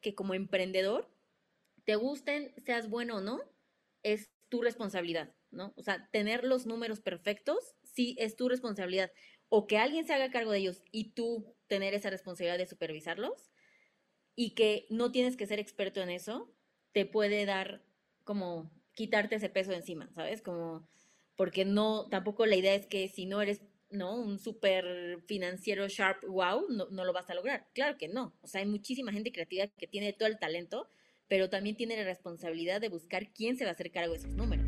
[0.00, 1.10] que como emprendedor,
[1.84, 3.40] te gusten, seas bueno o no,
[4.02, 5.72] es tu responsabilidad, ¿no?
[5.76, 9.10] O sea, tener los números perfectos, sí es tu responsabilidad.
[9.48, 13.50] O que alguien se haga cargo de ellos y tú tener esa responsabilidad de supervisarlos
[14.36, 16.54] y que no tienes que ser experto en eso,
[16.92, 17.82] te puede dar
[18.24, 20.42] como quitarte ese peso de encima, ¿sabes?
[20.42, 20.88] Como
[21.38, 24.14] porque no, tampoco la idea es que si no eres, ¿no?
[24.16, 27.66] Un súper financiero sharp, wow, no, no lo vas a lograr.
[27.72, 28.34] Claro que no.
[28.42, 30.88] O sea, hay muchísima gente creativa que tiene todo el talento,
[31.26, 34.32] pero también tiene la responsabilidad de buscar quién se va a hacer cargo de esos
[34.32, 34.66] números.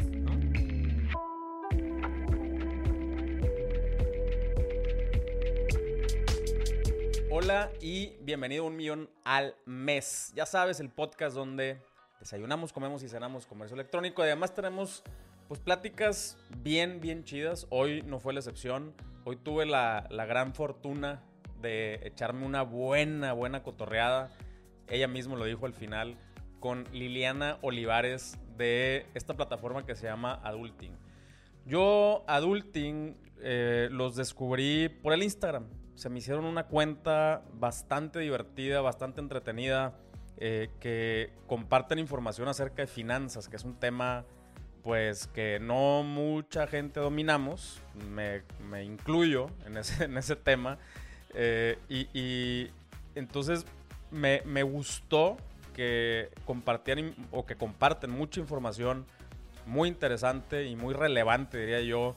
[7.32, 10.32] Hola y bienvenido a un millón al mes.
[10.34, 11.78] Ya sabes, el podcast donde
[12.18, 14.22] desayunamos, comemos y cenamos comercio electrónico.
[14.22, 15.04] Además tenemos
[15.50, 17.66] pues pláticas bien, bien chidas.
[17.70, 18.94] Hoy no fue la excepción.
[19.24, 21.24] Hoy tuve la, la gran fortuna
[21.60, 24.30] de echarme una buena, buena cotorreada.
[24.86, 26.16] Ella misma lo dijo al final
[26.60, 30.96] con Liliana Olivares de esta plataforma que se llama Adulting.
[31.66, 35.66] Yo, Adulting, eh, los descubrí por el Instagram.
[35.96, 39.98] Se me hicieron una cuenta bastante divertida, bastante entretenida,
[40.36, 44.26] eh, que comparten información acerca de finanzas, que es un tema
[44.82, 48.42] pues que no mucha gente dominamos, me,
[48.84, 50.78] incluyo en ese, en ese tema,
[51.34, 52.70] eh, y,
[53.14, 53.66] entonces
[54.10, 55.36] me, me, gustó
[55.74, 59.06] que compartían o que comparten mucha información
[59.66, 62.14] muy interesante y muy relevante, diría yo,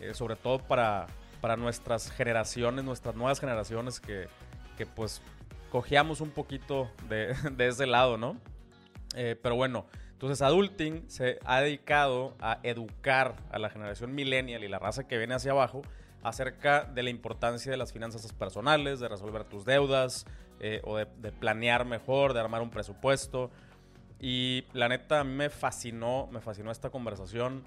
[0.00, 1.06] eh, sobre todo para,
[1.40, 4.28] para nuestras generaciones, nuestras nuevas generaciones que,
[4.76, 5.22] que pues
[5.70, 8.36] cogíamos un poquito de, de ese lado, ¿no?
[9.16, 9.86] Eh, pero bueno,
[10.24, 15.18] entonces Adulting se ha dedicado a educar a la generación millennial y la raza que
[15.18, 15.82] viene hacia abajo
[16.22, 20.24] acerca de la importancia de las finanzas personales, de resolver tus deudas,
[20.60, 23.50] eh, o de, planear mejor, de armar un presupuesto.
[24.18, 27.62] Y la neta, a mí me fascinó, me fascinó esta conversación.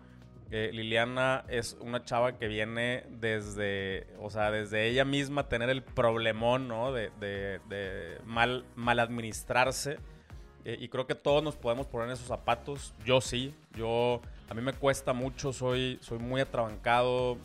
[0.50, 5.84] Eh, Liliana es una chava que viene desde, o sea, desde ella misma tener el
[5.84, 6.91] problemón, ¿no?
[6.91, 10.00] De, de, mal, mal administrarse.
[10.67, 12.94] Eh, y creo que todos nos podemos poner en esos zapatos.
[13.05, 17.38] Yo sí, yo, a mí me cuesta mucho, soy, soy muy atrabancado,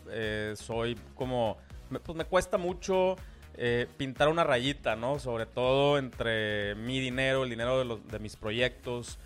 [0.57, 1.57] soy como,
[2.05, 3.17] pues me cuesta mucho
[3.55, 5.19] eh, pintar una rayita, ¿no?
[5.19, 9.19] Sobre todo entre mi dinero, el dinero de, los, de mis proyectos.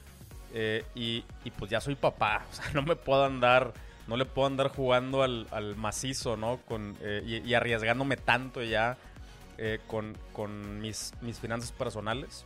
[0.53, 1.23] Eh, y,
[1.59, 3.73] pues ya soy papá, o sea, no me puedo andar,
[4.07, 6.59] no le puedo andar jugando al, macizo, ¿no?
[6.67, 8.97] Con, eh, y, arriesgándome tanto ya
[9.87, 12.45] con, con mis, mis, finanzas personales.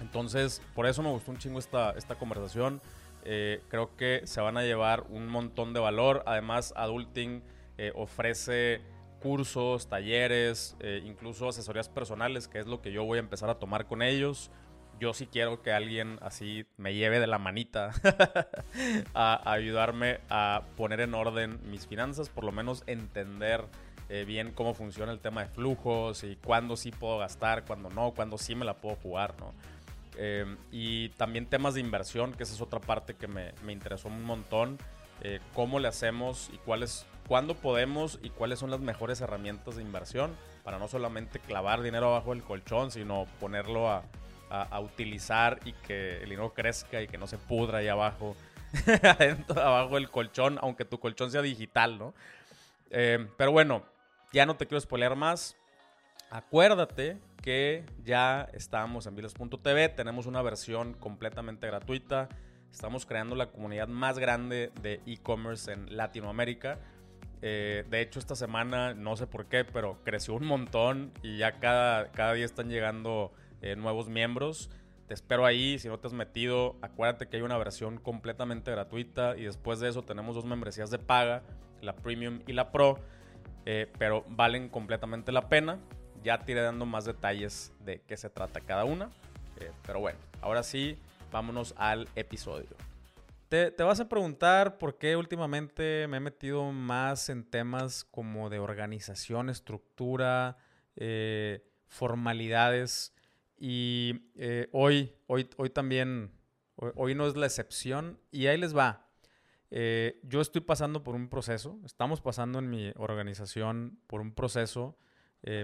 [0.00, 2.80] Entonces, por eso me gustó un chingo esta, esta conversación.
[3.22, 6.22] creo que se van a llevar un montón de valor.
[6.26, 7.42] Además, Adulting
[7.94, 8.82] ofrece
[9.24, 13.54] cursos, talleres, eh, incluso asesorías personales, que es lo que yo voy a empezar a
[13.54, 14.50] tomar con ellos.
[15.00, 17.92] Yo sí quiero que alguien así me lleve de la manita
[19.14, 23.64] a, ayudarme a poner en orden mis finanzas, por lo menos entender
[24.10, 28.10] eh, bien cómo funciona el tema de flujos y cuándo sí puedo gastar, cuándo no,
[28.10, 29.54] cuándo sí me la puedo jugar, ¿no?
[30.16, 34.08] Eh, y también temas de inversión, que esa es otra parte que me, me interesó
[34.08, 34.78] un montón.
[35.54, 40.36] cómo le hacemos y cuáles cuándo podemos y cuáles son las mejores herramientas de inversión
[40.62, 44.02] para no solamente clavar dinero abajo del colchón, sino ponerlo a,
[44.80, 48.36] utilizar y que el dinero crezca y que no se pudra ahí abajo,
[49.02, 52.14] adentro, abajo del colchón, aunque tu colchón sea digital, ¿no?
[52.90, 53.82] Eh, pero bueno,
[54.32, 55.56] ya no te quiero spoilear más.
[56.30, 62.30] Acuérdate que ya estamos en vilas.tv, tenemos una versión completamente gratuita.
[62.72, 66.78] Estamos creando la comunidad más grande de e-commerce en Latinoamérica.
[67.42, 71.60] Eh, de hecho, esta semana, no sé por qué, pero creció un montón y ya
[71.60, 74.70] cada, cada día están llegando eh, nuevos miembros.
[75.06, 79.36] Te espero ahí, si no te has metido, acuérdate que hay una versión completamente gratuita
[79.36, 81.42] y después de eso tenemos dos membresías de paga,
[81.82, 82.98] la Premium y la Pro,
[83.66, 85.78] eh, pero valen completamente la pena.
[86.24, 89.10] Ya te iré dando más detalles de qué se trata cada una.
[89.86, 90.98] pero bueno, ahora sí,
[91.30, 92.70] vámonos al episodio.
[93.50, 98.58] Te, vas a preguntar por qué últimamente me he metido más en temas como de
[98.58, 100.56] organización, estructura,
[100.96, 103.14] eh, formalidades.
[103.58, 106.32] Y eh, hoy, hoy, hoy también,
[106.76, 108.18] hoy, no es la excepción.
[108.32, 109.06] Y ahí les va.
[109.70, 114.96] Eh, yo estoy pasando por un proceso, estamos pasando en mi organización por un proceso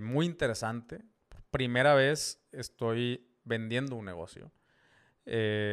[0.02, 1.02] muy interesante.
[1.50, 4.52] Primera vez estoy vendiendo un negocio.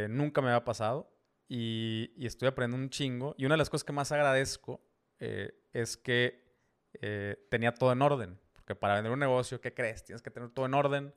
[0.09, 1.17] nunca me había pasado
[1.47, 3.35] y, estoy aprendiendo un chingo.
[3.37, 4.81] Y una de las cosas que más agradezco
[5.19, 6.45] eh, es que
[6.93, 8.39] eh, tenía todo en orden.
[8.53, 10.03] Porque para vender un negocio, ¿qué crees?
[10.03, 11.13] Tienes que tener todo en orden.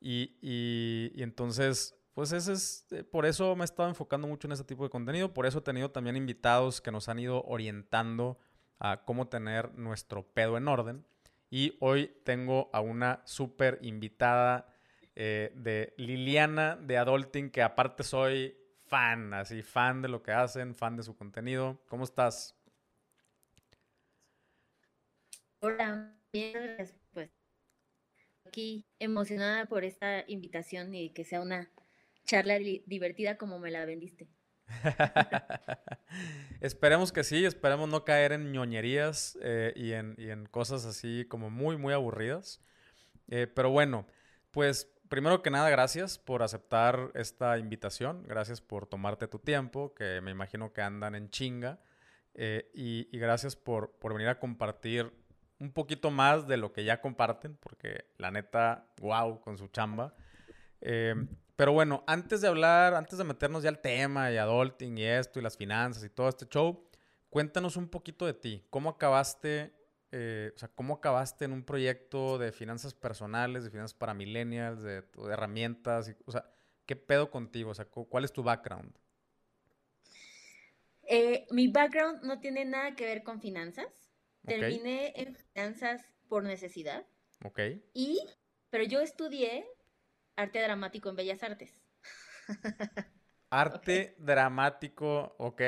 [0.00, 4.46] Y, y, y entonces, pues ese es, eh, por eso me he estado enfocando mucho
[4.46, 7.42] en ese tipo de contenido, por eso he tenido también invitados que nos han ido
[7.42, 8.38] orientando
[8.78, 11.04] a cómo tener nuestro pedo en orden.
[11.50, 14.74] Y hoy tengo a una súper invitada
[15.14, 18.56] eh, de Liliana de Adulting, que aparte soy
[18.86, 21.82] fan, así, fan de lo que hacen, fan de su contenido.
[21.88, 22.54] ¿Cómo estás?
[25.60, 26.76] Hola, bien,
[27.12, 27.30] pues
[28.44, 31.70] aquí emocionada por esta invitación y que sea una
[32.24, 34.28] charla divertida como me la vendiste.
[36.60, 41.76] esperemos que sí, esperemos no caer en ñoñerías eh, y, en, cosas así como muy,
[41.76, 42.60] muy aburridas.
[43.28, 44.06] Eh, pero bueno,
[44.50, 50.20] pues primero que nada, gracias por aceptar esta invitación, gracias por tomarte tu tiempo, que
[50.20, 51.80] me imagino que andan en chinga,
[52.34, 55.12] eh, y, gracias por, por venir a compartir
[55.58, 60.14] un poquito más de lo que ya comparten, porque la neta, wow, con su chamba.
[61.58, 65.40] Pero bueno, antes de hablar, antes de meternos ya al tema y adulting y esto
[65.40, 66.88] y las finanzas y todo este show,
[67.30, 68.64] cuéntanos un poquito de ti.
[68.70, 69.74] ¿Cómo acabaste,
[70.12, 74.84] eh, o sea, cómo acabaste en un proyecto de finanzas personales, de finanzas para millennials,
[74.84, 76.14] de, herramientas?
[76.26, 76.48] o sea,
[76.86, 77.70] ¿qué pedo contigo?
[77.70, 78.96] O sea, ¿cuál es tu background?
[81.08, 84.12] Eh, mi background no tiene nada que ver con finanzas.
[84.46, 87.04] Terminé en finanzas por necesidad.
[87.44, 87.58] Ok.
[87.94, 88.20] Y,
[88.70, 89.66] pero yo estudié
[90.38, 91.82] arte dramático en Bellas Artes.
[93.50, 95.62] Arte dramático, ok.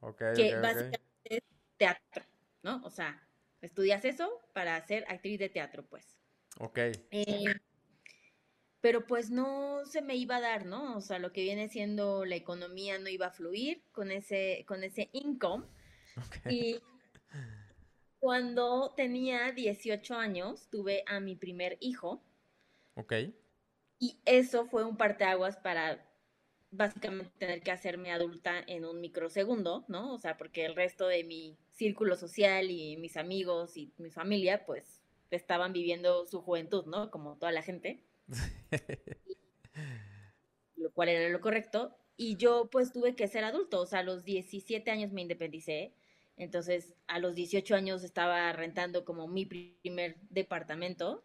[0.00, 1.42] okay que básicamente es
[1.76, 2.24] teatro,
[2.62, 2.82] ¿no?
[2.84, 3.26] O sea,
[3.60, 6.18] estudias eso para hacer actriz de teatro, pues.
[6.58, 6.78] Ok.
[7.10, 7.44] Eh,
[8.80, 10.96] pero pues no se me iba a dar, ¿no?
[10.96, 14.84] O sea, lo que viene siendo la economía no iba a fluir con ese, con
[14.84, 15.64] ese income.
[16.48, 16.80] Y
[18.18, 22.22] cuando tenía 18 años, tuve a mi primer hijo.
[22.94, 23.12] Ok.
[23.98, 26.04] Y eso fue un parteaguas para
[26.70, 30.12] básicamente tener que hacerme adulta en un microsegundo, ¿no?
[30.12, 34.66] O sea, porque el resto de mi círculo social y mis amigos y mi familia,
[34.66, 37.10] pues, estaban viviendo su juventud, ¿no?
[37.10, 38.02] Como toda la gente.
[40.76, 41.96] lo cual era lo correcto.
[42.16, 43.80] Y yo, pues, tuve que ser adulto.
[43.80, 45.94] O sea, a los 17 años me independicé.
[46.36, 51.22] Entonces, a los 18 años estaba rentando como mi primer departamento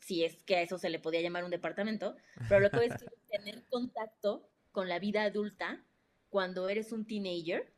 [0.00, 2.16] si es que a eso se le podía llamar un departamento,
[2.48, 2.94] pero lo que es
[3.30, 5.84] tener contacto con la vida adulta
[6.28, 7.72] cuando eres un teenager,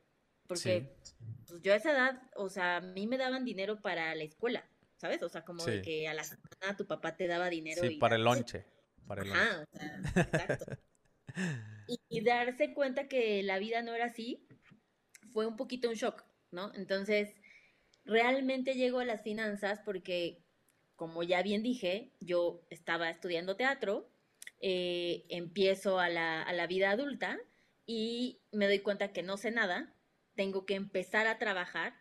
[0.47, 4.23] porque pues, yo a esa edad, o sea, a mí me daban dinero para la
[4.23, 4.63] escuela,
[4.97, 5.21] ¿sabes?
[5.23, 7.81] O sea, como de que a la semana tu papá te daba dinero.
[7.81, 8.65] Sí, para el lonche.
[9.07, 10.65] Para el Ajá, o sea, exacto.
[12.09, 14.47] y, darse cuenta que la vida no era así
[15.33, 16.73] fue un poquito un shock, ¿no?
[16.75, 17.35] Entonces,
[18.05, 20.42] realmente llego a las finanzas porque
[20.95, 24.09] como ya bien dije, yo estaba estudiando teatro,
[24.59, 27.39] eh, empiezo a la, vida adulta
[27.85, 29.93] y me doy cuenta que no sé nada,
[30.35, 31.93] tengo que empezar a trabajar,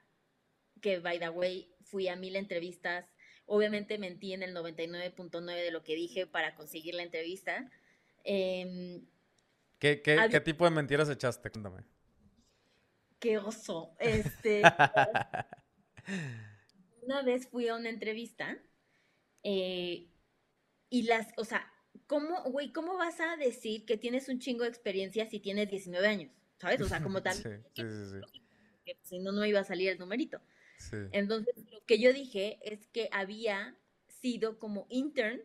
[0.81, 3.07] que by the way fui a mil entrevistas,
[3.47, 7.71] obviamente mentí en el 99.9 de lo que dije para conseguir la entrevista.
[8.25, 9.05] Em,
[9.79, 11.51] ¿Qué, qué, tipo de mentiras echaste?
[11.51, 11.83] Cuéntame.
[13.19, 13.97] Qué oso.
[13.99, 14.63] Este,
[17.03, 18.59] una vez fui a una entrevista
[19.43, 20.09] eh,
[20.91, 21.73] y las, o sea,
[22.07, 26.07] ¿cómo, güey, cómo vas a decir que tienes un chingo de experiencia si tienes 19
[26.07, 26.33] años?
[26.59, 26.81] ¿Sabes?
[26.81, 27.35] O sea, como tal.
[27.35, 27.43] sí,
[27.75, 27.83] sí,
[28.85, 30.41] sí, si no, no iba a salir el numerito.
[31.13, 35.41] Entonces, lo que yo dije es que había sido como intern,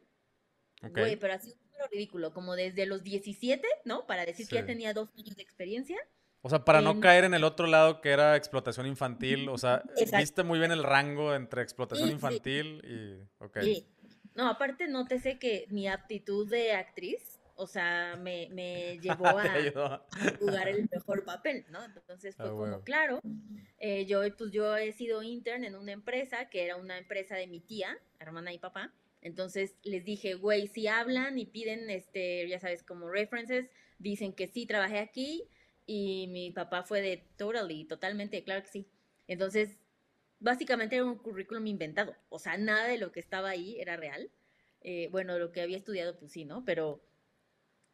[0.82, 4.08] güey, pero así un número ridículo, como desde los 17, ¿no?
[4.08, 5.98] Para decir que ya tenía dos años de experiencia.
[6.42, 9.84] O sea, para no caer en el otro lado que era explotación infantil, o sea,
[10.18, 13.44] viste muy bien el rango entre explotación infantil y...
[13.44, 13.86] Okay.
[14.36, 20.06] No, aparte nótese que mi aptitud de actriz, o sea, me, me llevó a
[20.40, 21.84] jugar el mejor papel, ¿no?
[21.84, 23.20] Entonces fue ah, como, claro,
[23.80, 27.48] eh, yo, pues yo he sido intern en una empresa que era una empresa de
[27.48, 28.94] mi tía, hermana y papá.
[29.22, 34.48] Entonces les dije, güey, si hablan y piden, este, ya sabes, como references, dicen que
[34.48, 35.50] sí, trabajé aquí,
[35.88, 38.88] y mi papá fue de totally, totalmente, claro que sí.
[39.28, 39.78] Entonces,
[40.40, 42.16] básicamente era un currículum inventado.
[42.30, 44.30] O sea, nada de lo que estaba ahí era real.
[44.82, 46.66] Eh, bueno, lo que había estudiado, pues sí, ¿no?
[46.66, 47.02] Pero,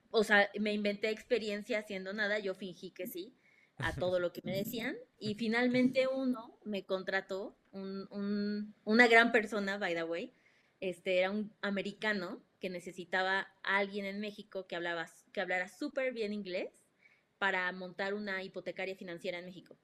[0.09, 3.37] o sea, me inventé experiencia haciendo nada, yo fingí que sí
[3.77, 4.97] a todo lo que me decían.
[5.19, 10.33] Y finalmente uno me contrató, un, un, una gran persona, by the way.
[10.79, 16.11] Este era un americano que necesitaba a alguien en México que, hablaba, que hablara súper
[16.11, 16.69] bien inglés
[17.37, 19.77] para montar una hipotecaria financiera en México.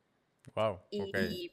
[0.56, 0.80] Wow.
[0.92, 1.52] Y,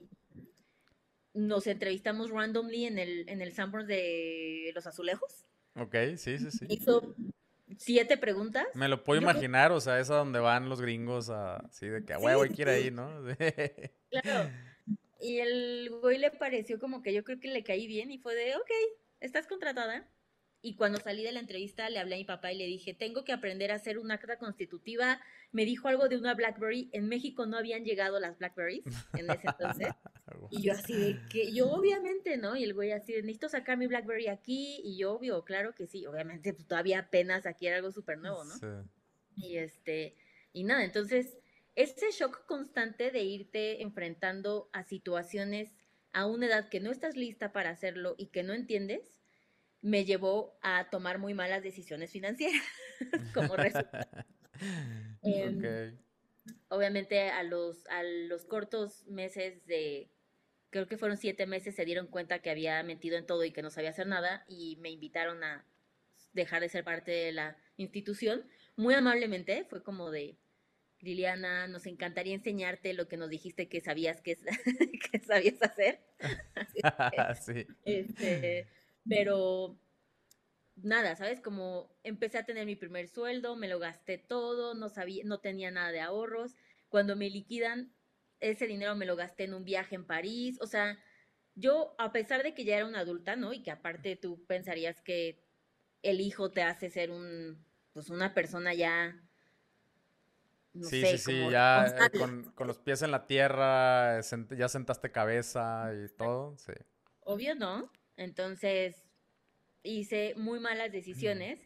[1.34, 5.44] nos entrevistamos randomly en el, en el Sanborns de Los Azulejos.
[5.74, 6.66] Ok, sí, sí, sí.
[6.70, 7.14] Hizo
[7.76, 8.66] siete preguntas.
[8.74, 12.14] Me lo puedo imaginar, o sea, es a donde van los gringos así de que
[12.14, 13.10] a huevo que ir ahí, ¿no?
[14.10, 14.50] claro.
[15.20, 18.34] Y el güey le pareció como que yo creo que le caí bien y fue
[18.34, 18.70] de, ok,
[19.20, 20.08] estás contratada.
[20.62, 23.24] Y cuando salí de la entrevista le hablé a mi papá y le dije, tengo
[23.24, 25.20] que aprender a hacer una acta constitutiva.
[25.56, 26.90] Me dijo algo de una BlackBerry.
[26.92, 28.84] En México no habían llegado las BlackBerries
[29.14, 29.88] en ese entonces.
[30.50, 32.56] y yo así de que, yo obviamente, ¿no?
[32.56, 34.82] Y el güey así de, necesito sacar mi BlackBerry aquí.
[34.84, 36.04] Y yo, obvio, claro que sí.
[36.04, 38.84] Obviamente pues, todavía apenas aquí era algo súper nuevo, ¿no?
[39.34, 40.14] Y este,
[40.52, 41.38] y nada, entonces
[41.74, 45.74] ese shock constante de irte enfrentando a situaciones
[46.12, 49.16] a una edad que no estás lista para hacerlo y que no entiendes,
[49.80, 52.62] me llevó a tomar muy malas decisiones financieras
[53.34, 54.06] como resultado.
[55.22, 55.98] Em,
[56.68, 60.08] obviamente a los, a los cortos meses de,
[60.70, 63.62] creo que fueron siete meses, se dieron cuenta que había mentido en todo y que
[63.62, 65.64] no sabía hacer nada y me invitaron a
[66.32, 68.46] dejar de ser parte de la institución.
[68.76, 70.36] Muy amablemente, fue como de,
[71.00, 74.36] Liliana, nos encantaría enseñarte lo que nos dijiste que sabías que,
[75.12, 76.00] que sabías hacer.
[77.40, 77.66] sí.
[77.84, 78.68] Este,
[79.08, 79.78] pero
[80.76, 81.40] nada, ¿sabes?
[81.40, 85.70] Como empecé a tener mi primer sueldo, me lo gasté todo, no sabía, no tenía
[85.70, 86.56] nada de ahorros.
[86.88, 87.92] Cuando me liquidan,
[88.40, 90.58] ese dinero me lo gasté en un viaje en París.
[90.60, 90.98] O sea,
[91.54, 93.52] yo, a pesar de que ya era una adulta, ¿no?
[93.52, 95.42] Y que aparte tú pensarías que
[96.02, 99.20] el hijo te hace ser un, pues una persona ya.
[100.74, 105.90] No sí, sí, sí, ya con, con, los pies en la tierra, ya sentaste cabeza
[105.94, 106.72] y todo, sí.
[107.20, 107.90] Obvio, ¿no?
[108.18, 109.05] Entonces,
[109.86, 111.60] hice muy malas decisiones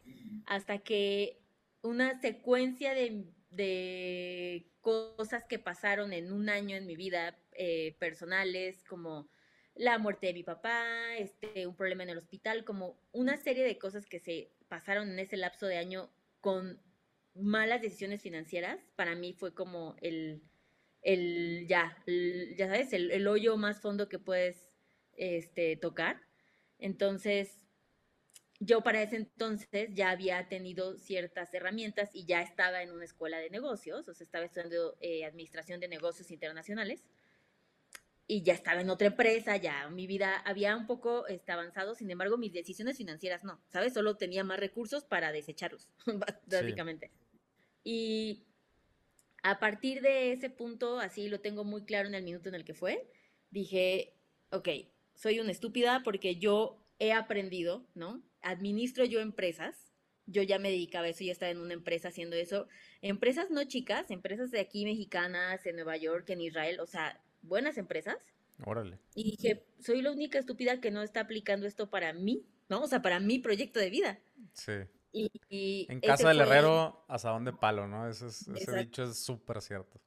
[0.46, 1.40] hasta que
[1.82, 9.28] una secuencia de, cosas que pasaron en un año en mi vida eh, personales, como
[9.74, 10.84] la muerte de mi papá,
[11.18, 15.18] este, un problema en el hospital, como una serie de cosas que se pasaron en
[15.18, 16.10] ese lapso de año
[16.40, 16.80] con
[17.34, 20.42] malas decisiones financieras, para mí fue como el,
[21.02, 21.96] el ya,
[22.56, 24.70] ya sabes, el, el, hoyo más fondo que puedes
[25.16, 26.20] este, tocar.
[26.78, 27.60] Entonces,
[28.61, 33.38] yo para ese entonces ya había tenido ciertas herramientas y ya estaba en una escuela
[33.38, 37.02] de negocios, o sea, estaba estudiando eh, administración de negocios internacionales
[38.26, 42.11] y ya estaba en otra empresa, ya mi vida había un poco este, avanzado, sin
[42.11, 43.95] embargo, mis decisiones financieras no, ¿sabes?
[43.95, 45.88] Solo tenía más recursos para desecharlos,
[46.47, 47.11] básicamente.
[47.83, 48.45] Y
[49.43, 52.64] a partir de ese punto, así lo tengo muy claro en el minuto en el
[52.67, 53.11] que fue,
[53.50, 54.14] dije,
[54.50, 54.69] ok,
[55.14, 58.23] soy una estúpida porque yo he aprendido, ¿no?
[58.42, 59.92] Administro yo empresas.
[60.26, 62.68] Yo ya me dedicaba a eso, ya estaba en una empresa haciendo eso.
[63.02, 67.78] Empresas no chicas, empresas de aquí mexicanas, en Nueva York, en Israel, o sea, buenas
[67.78, 68.16] empresas.
[68.64, 68.99] Órale.
[69.14, 72.82] Y dije, soy la única estúpida que no está aplicando esto para mí, ¿no?
[72.82, 74.20] O sea, para mi proyecto de vida.
[74.52, 74.73] Sí.
[75.12, 78.09] Y, en casa del herrero, hasta dónde palo, ¿no?
[78.09, 80.00] Ese, ese dicho es súper cierto.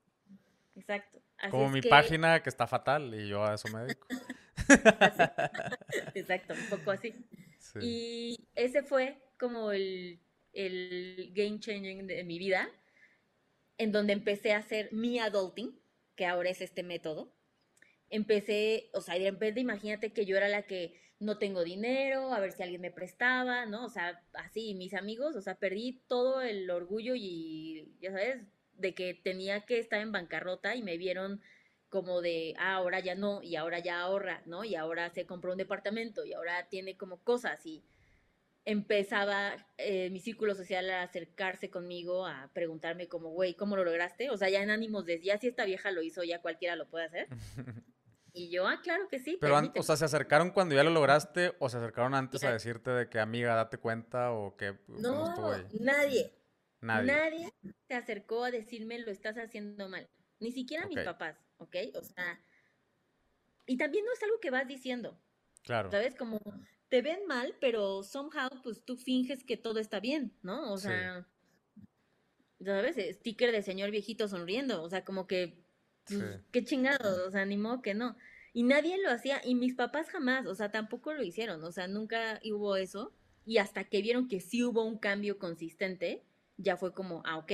[0.76, 1.22] Exacto.
[1.50, 4.08] Como mi página que está fatal y yo a eso me dedico.
[6.16, 7.14] Exacto, un poco así.
[7.82, 10.20] Y ese fue como el,
[10.54, 12.70] el game changing de mi vida,
[13.78, 15.80] en donde empecé a hacer mi adulting,
[16.16, 17.34] que ahora es este método.
[18.10, 22.40] Empecé, o sea, de repente imagínate que yo era la que no tengo dinero, a
[22.40, 23.86] ver si alguien me prestaba, ¿no?
[23.86, 28.42] O sea, así, mis amigos, o sea, perdí todo el orgullo y, ya sabes,
[28.78, 31.42] de que tenía que estar en bancarrota y me vieron
[31.94, 34.64] como de, ah, ahora ya no, y ahora ya ahorra, ¿no?
[34.64, 37.84] Y ahora se compró un departamento y ahora tiene como cosas y
[38.66, 44.32] empezaba eh, mi círculo social a acercarse conmigo, a preguntarme como, güey, ¿cómo lo lograste?
[44.32, 46.90] O sea, ya en ánimos de, ya si esta vieja lo hizo, ya cualquiera lo
[46.90, 47.28] puede hacer.
[48.36, 49.38] Y yo, ah, claro que sí.
[49.40, 52.90] Pero, o sea, ¿se acercaron cuando ya lo lograste o se acercaron antes a decirte
[52.90, 54.80] de que, amiga, date cuenta o que...
[54.88, 55.36] No,
[55.80, 56.34] nadie.
[56.82, 57.06] Nadie.
[57.06, 57.54] Nadie
[57.88, 60.10] se acercó a decirme, lo estás haciendo mal.
[60.44, 61.38] Ni siquiera mis papás.
[61.64, 61.76] ¿Ok?
[61.96, 62.40] O sea,
[63.66, 65.20] y también no es algo que vas diciendo.
[65.64, 65.90] Claro.
[65.92, 66.16] ¿Sabes?
[66.16, 66.40] Como
[66.90, 70.72] te ven mal, pero somehow, pues tú finges que todo está bien, ¿no?
[70.72, 71.28] O sea,
[72.64, 72.98] ¿sabes?
[73.18, 75.58] Sticker de señor viejito sonriendo, o sea, como que,
[76.06, 78.16] pues, qué chingado, o sea, ni modo que no.
[78.54, 81.88] Y nadie lo hacía, y mis papás jamás, o sea, tampoco lo hicieron, o sea,
[81.88, 83.12] nunca hubo eso.
[83.46, 86.24] Y hasta que vieron que sí hubo un cambio consistente,
[86.58, 87.52] ya fue como, ah, ok,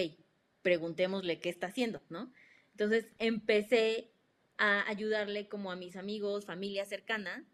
[0.61, 2.33] preguntémosle qué está haciendo, ¿no?
[2.79, 4.09] Entonces empecé
[4.57, 7.45] a ayudarle como a mis amigos, familia cercana,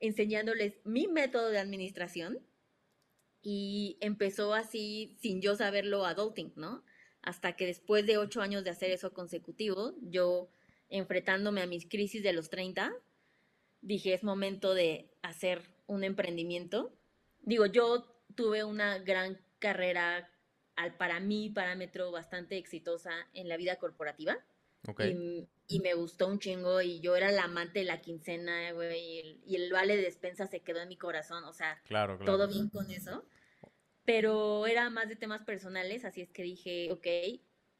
[0.00, 2.40] enseñándoles mi método de administración
[3.42, 6.82] y empezó así, sin yo saberlo, adulting, ¿no?
[7.22, 10.48] Hasta que después de ocho años de hacer eso consecutivo, yo
[10.88, 12.92] enfrentándome a mis crisis de los 30,
[13.82, 16.92] dije, es momento de hacer un emprendimiento.
[17.42, 20.28] Digo, yo tuve una gran carrera
[20.74, 24.44] al, para mí, parámetro bastante exitosa en la vida corporativa.
[24.98, 29.00] Y, y, me gustó un chingo y yo era la amante de la quincena, güey,
[29.00, 32.18] y el, y el, vale de despensa se quedó en mi corazón, o sea, claro,
[32.24, 33.24] todo bien con eso.
[34.04, 37.06] Pero era más de temas personales, así es que dije, ok,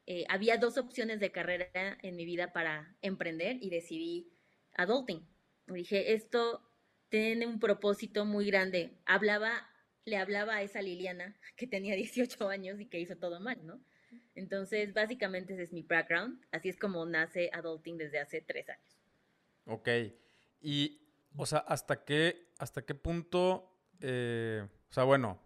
[0.05, 4.31] eh, había dos opciones de carrera en mi vida para emprender y decidí
[4.75, 5.27] adulting.
[5.67, 6.61] Dije, esto
[7.09, 8.97] tiene un propósito muy grande.
[9.05, 9.69] Hablaba,
[10.05, 13.81] le hablaba a esa Liliana que tenía 18 años y que hizo todo mal, ¿no?
[14.35, 16.43] Entonces, básicamente ese es mi background.
[16.51, 18.97] Así es como nace adulting desde hace tres años.
[19.65, 19.89] Ok.
[20.61, 21.01] Y,
[21.35, 25.41] o sea, ¿hasta qué, hasta qué punto, eh, o sea, bueno,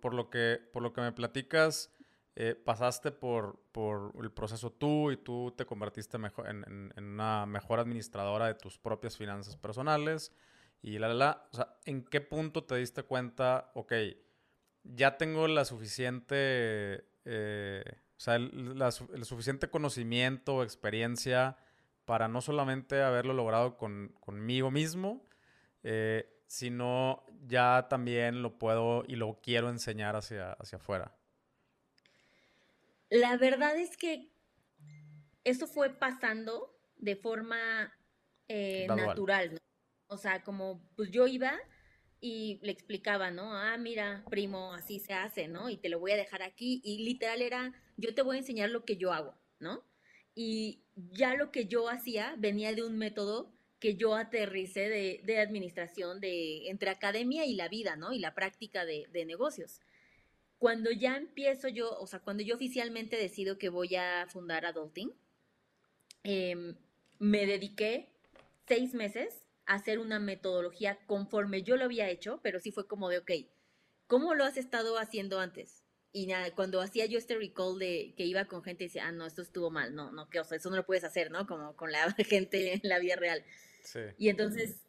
[0.00, 1.92] por lo que, por lo que me platicas,
[2.40, 7.46] eh, pasaste por, por, el proceso tú y tú te convertiste mejor, en, en, una
[7.46, 10.32] mejor administradora de tus propias finanzas personales
[10.80, 11.48] y la, la, la.
[11.52, 13.92] O sea, ¿en qué punto te diste cuenta, ok,
[14.84, 17.82] ya tengo la suficiente, eh,
[18.18, 18.82] o sea, el,
[19.14, 21.56] el, suficiente conocimiento o experiencia
[22.04, 25.24] para no solamente haberlo logrado con, conmigo mismo,
[25.84, 31.14] eh, sino ya también lo puedo y lo quiero enseñar hacia, hacia afuera?
[33.08, 34.32] La verdad es que
[35.44, 37.92] eso fue pasando de forma
[38.48, 39.58] eh, natural, ¿no?
[40.08, 41.52] O sea, como pues yo iba
[42.20, 43.54] y le explicaba, ¿no?
[43.54, 45.70] Ah, mira, primo, así se hace, ¿no?
[45.70, 46.80] Y te lo voy a dejar aquí.
[46.84, 49.84] Y literal era, yo te voy a enseñar lo que yo hago, ¿no?
[50.34, 55.38] Y ya lo que yo hacía venía de un método que yo aterricé de, de
[55.38, 58.12] administración de entre academia y la vida, ¿no?
[58.12, 59.80] Y la práctica de, de negocios
[60.58, 65.12] cuando ya empiezo yo, o sea, cuando yo oficialmente decido que voy a fundar Adulting,
[66.24, 66.74] eh,
[67.18, 68.08] me dediqué
[68.66, 73.18] seis meses hacer una metodología conforme yo lo había hecho, pero sí fue como de,
[73.18, 73.30] ok,
[74.06, 75.84] ¿cómo lo has estado haciendo antes?
[76.10, 79.12] Y nada, cuando hacía yo este recall de que iba con gente y decía, ah,
[79.12, 81.46] no, esto estuvo mal, no, no, que, o sea, eso no lo puedes hacer, ¿no?
[81.46, 83.44] Como con la gente en la vida real.
[83.82, 84.00] Sí.
[84.16, 84.86] Y entonces,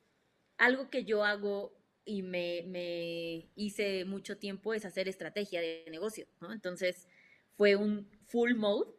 [0.58, 6.26] algo que yo hago y me, me, hice mucho tiempo es hacer estrategia de negocio,
[6.40, 6.54] ¿no?
[6.54, 7.06] Entonces
[7.58, 8.90] fue un full mode.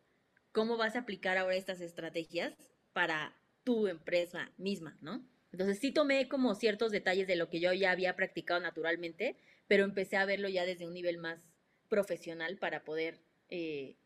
[0.52, 2.54] ¿Cómo vas a aplicar ahora estas estrategias
[2.92, 5.24] para tu empresa misma, ¿no?
[5.52, 9.36] Entonces sí tomé como ciertos detalles de lo que yo ya había practicado naturalmente,
[9.66, 11.40] pero empecé a verlo ya desde un nivel más
[11.88, 13.96] profesional para poder, eh,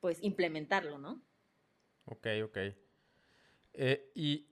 [0.00, 1.22] pues, implementarlo, ¿no?
[2.06, 2.58] Ok, ok.
[3.74, 4.48] Eh, y,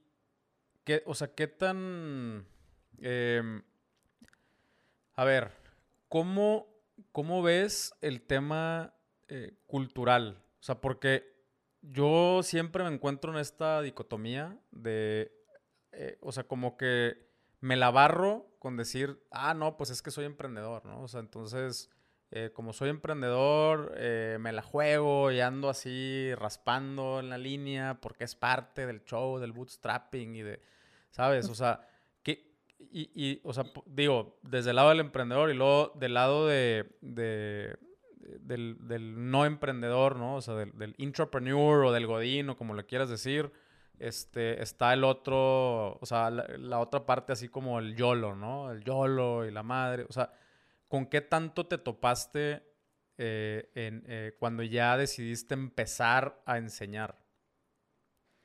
[0.83, 2.45] qué, o sea, ¿qué tan...
[3.01, 3.61] Eh,
[5.15, 5.51] a ver,
[6.07, 6.67] ¿cómo,
[7.11, 8.95] cómo ves el tema
[9.27, 10.43] eh, cultural?
[10.59, 11.31] O sea, porque
[11.81, 15.40] yo siempre me encuentro en esta dicotomía de,
[15.91, 20.11] eh, o sea, como que me la barro con decir, ah, no, pues es que
[20.11, 21.01] soy emprendedor, ¿no?
[21.01, 21.89] O sea, entonces,
[22.31, 23.93] eh, como soy emprendedor,
[24.39, 29.39] me la juego y ando así raspando en la línea porque es parte del show,
[29.39, 30.61] del bootstrapping y de,
[31.11, 31.49] ¿sabes?
[31.49, 31.87] O sea,
[32.89, 36.97] y, y, o sea, digo, desde el lado del emprendedor y luego del lado de,
[37.01, 37.77] de
[38.39, 40.35] del, del, no emprendedor, ¿no?
[40.35, 43.51] O sea, del, del intrapreneur o del godín o como le quieras decir,
[44.01, 48.71] este, está el otro, o sea, la, la, otra parte así como el YOLO, ¿no?
[48.71, 50.33] El YOLO y la madre, o sea,
[50.87, 52.63] ¿con qué tanto te topaste
[53.17, 57.19] eh, en, eh, cuando ya decidiste empezar a enseñar?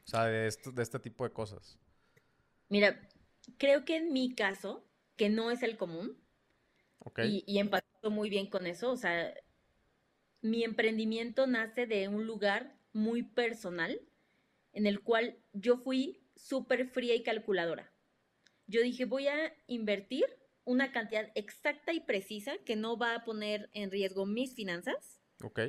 [0.04, 1.78] O sea, de, esto, de este tipo de cosas.
[2.68, 3.00] Mira,
[3.56, 6.18] creo que en mi caso, que no es el común,
[6.98, 7.42] okay.
[7.46, 9.32] y, y empató muy bien con eso, o sea,
[10.42, 14.00] mi emprendimiento nace de un lugar muy personal
[14.76, 17.90] en el cual yo fui súper fría y calculadora.
[18.66, 20.26] Yo dije, voy a invertir
[20.64, 25.22] una cantidad exacta y precisa que no va a poner en riesgo mis finanzas.
[25.42, 25.60] Ok.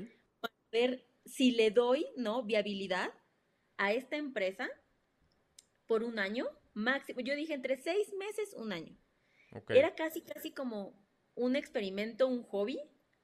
[0.41, 2.43] Para ver si le doy, ¿no?
[2.43, 3.13] Viabilidad
[3.77, 4.67] a esta empresa
[5.85, 8.97] por un año máximo, yo dije entre seis meses, un año.
[9.69, 11.01] Era casi, casi como
[11.33, 12.77] un experimento, un hobby,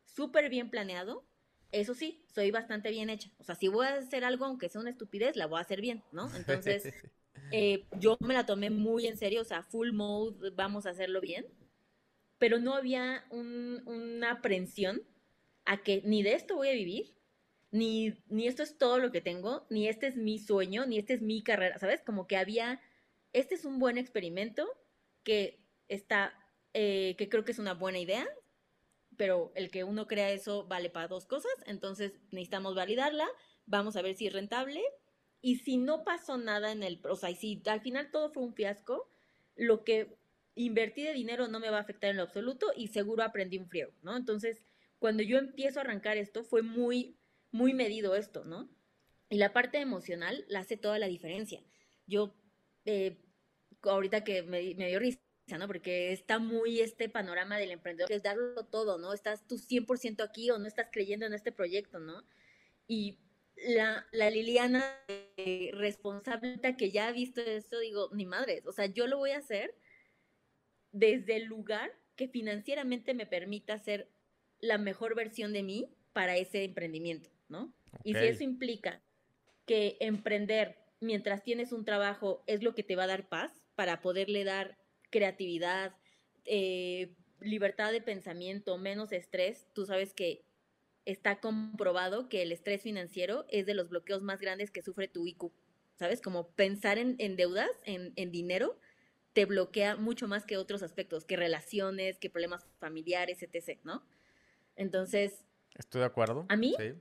[0.06, 1.28] súper bien planeado.
[1.74, 3.30] Eso sí, soy bastante bien hecha.
[3.38, 5.82] O sea, si voy a hacer algo, aunque sea una estupidez, la voy a hacer
[5.82, 6.30] bien, ¿no?
[6.36, 6.94] Entonces,
[7.52, 11.20] eh, yo me la tomé muy en serio, o sea, full mode, vamos a hacerlo
[11.20, 11.46] bien.
[12.38, 15.02] Pero no había un, una aprensión
[15.66, 17.14] a que ni de esto voy a vivir,
[17.72, 21.14] ni, ni esto es todo lo que tengo, ni este es mi sueño, ni esta
[21.14, 22.02] es mi carrera, ¿sabes?
[22.02, 22.80] Como que había
[23.34, 24.70] este es un buen experimento
[25.24, 26.34] que está,
[26.74, 28.28] eh, que creo que es una buena idea,
[29.17, 33.28] pero el que uno crea eso vale para dos cosas, entonces necesitamos validarla,
[33.65, 34.82] vamos a ver si es rentable,
[35.41, 38.54] y si no pasó nada en el, o sea, si al final todo fue un
[38.54, 39.10] fiasco,
[39.56, 40.17] lo que
[40.56, 43.67] invertir de dinero no me va a afectar en lo absoluto y seguro aprendí un
[43.67, 44.15] friego, ¿no?
[44.15, 44.63] Entonces,
[44.99, 47.17] cuando yo empiezo a arrancar esto, fue muy,
[47.52, 48.69] muy medido esto, ¿no?
[49.30, 51.62] Y la parte emocional la hace toda la diferencia.
[52.06, 52.36] Yo,
[52.86, 53.17] eh,
[53.82, 55.68] ahorita que me, me dio risa, ¿no?
[55.68, 59.14] Porque está muy este panorama del emprendedor, que es darlo todo, ¿no?
[59.14, 62.24] Estás tú 100% aquí o no estás creyendo en este proyecto, ¿no?
[62.88, 63.20] Y
[63.56, 64.84] la, la Liliana
[65.38, 69.32] eh, responsable que ya ha visto esto, digo, ni madres, o sea, yo lo voy
[69.32, 69.76] a hacer
[70.92, 74.10] desde el lugar que financieramente me permita ser
[74.60, 77.74] la mejor versión de mí para ese emprendimiento, ¿no?
[78.04, 79.04] Y si eso implica
[79.66, 84.02] que emprender mientras tienes un trabajo es lo que te va a dar paz para
[84.02, 84.78] poderle dar
[85.13, 85.95] creatividad,
[86.43, 90.43] eh, libertad de pensamiento, menos estrés, tú sabes que
[91.06, 95.28] está comprobado que el estrés financiero es de los bloqueos más grandes que sufre tu
[95.28, 95.52] IQ,
[95.99, 96.19] ¿sabes?
[96.19, 98.80] Como pensar en, deudas, en, en, dinero,
[99.34, 104.04] te bloquea mucho más que otros aspectos, que relaciones, que problemas familiares, etc., ¿no?
[104.76, 105.45] Entonces...
[105.76, 106.47] Estoy de acuerdo.
[106.49, 106.93] A mí, sí.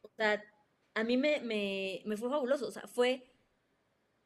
[0.00, 0.44] o sea,
[0.94, 3.30] a mí me, me, me, fue fabuloso, o sea, fue,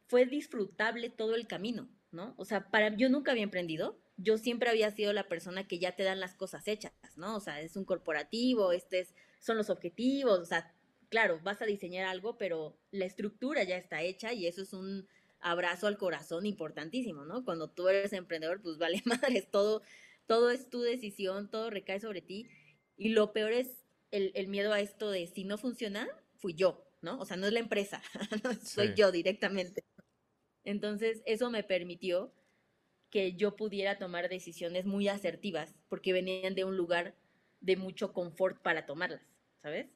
[0.06, 2.34] fue disfrutable todo el camino, ¿no?
[2.36, 5.96] O sea, para, yo nunca había emprendido, yo siempre había sido la persona que ya
[5.96, 7.36] te dan las cosas hechas, ¿no?
[7.36, 9.06] O sea, es un corporativo, este
[9.40, 10.72] son los objetivos, o sea,
[11.08, 15.06] claro, vas a diseñar algo, pero la estructura ya está hecha y eso es un
[15.40, 17.44] abrazo al corazón importantísimo, ¿no?
[17.44, 19.82] Cuando tú eres emprendedor, pues vale madres, todo,
[20.26, 22.48] todo es tu decisión, todo recae sobre ti.
[22.96, 26.86] Y lo peor es el, el miedo a esto de si no funciona, fui yo,
[27.00, 27.18] ¿no?
[27.18, 28.02] O sea, no es la empresa,
[28.64, 29.84] soy yo directamente.
[30.64, 32.32] Entonces, eso me permitió
[33.10, 37.14] que yo pudiera tomar decisiones muy asertivas, porque venían de un lugar
[37.60, 39.22] de mucho confort para tomarlas,
[39.58, 39.86] ¿sabes?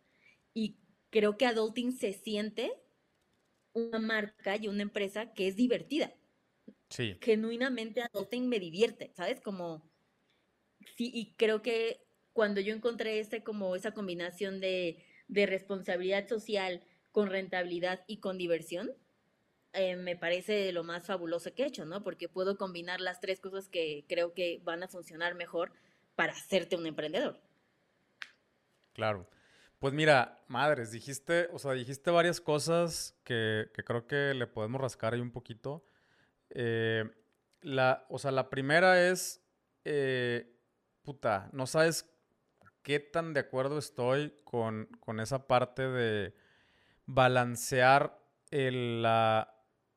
[0.53, 0.77] Y
[1.11, 2.73] creo que Adulting se siente
[3.73, 6.15] una marca y una empresa que es divertida.
[6.91, 7.17] Sí.
[7.21, 9.41] Genuinamente Adulting me divierte, ¿sabes?
[9.41, 9.91] Como,
[10.97, 16.85] sí, y creo que cuando yo encontré ese, como esa combinación de, de responsabilidad social
[17.13, 18.93] con rentabilidad y con diversión,
[19.77, 22.03] eh, me parece lo más fabuloso que he hecho, ¿no?
[22.03, 25.71] Porque puedo combinar las tres cosas que creo que van a funcionar mejor
[26.15, 27.39] para hacerte un emprendedor.
[28.95, 29.29] Claro.
[29.79, 35.13] Pues mira, madres, dijiste, o sea, dijiste varias cosas que, creo que le podemos rascar
[35.13, 35.87] ahí un poquito.
[36.49, 37.05] Eh,
[37.61, 39.43] la, o sea, la primera es,
[39.85, 40.51] eh,
[41.03, 42.11] puta, no sabes
[42.83, 46.35] qué tan de acuerdo estoy con, con esa parte de
[47.05, 48.19] balancear
[48.51, 49.56] el, la,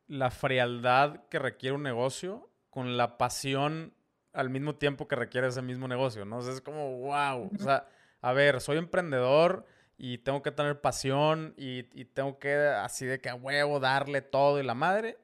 [0.09, 3.93] la frialdad que requiere un negocio con la pasión
[4.33, 6.37] al mismo tiempo que requiere ese mismo negocio, ¿no?
[6.37, 7.49] O sea, es como, wow.
[7.53, 7.87] O sea,
[8.21, 9.65] a ver, soy emprendedor
[9.97, 14.59] y tengo que tener pasión y, tengo que así de que a huevo darle todo
[14.59, 15.19] y la madre,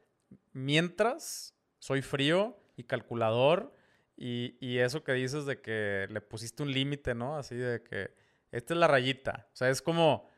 [0.53, 3.73] mientras soy frío y calculador
[4.15, 7.37] y, y eso que dices de que le pusiste un límite, ¿no?
[7.37, 8.13] Así de que
[8.51, 9.47] esta es la rayita.
[9.51, 10.29] O sea, es como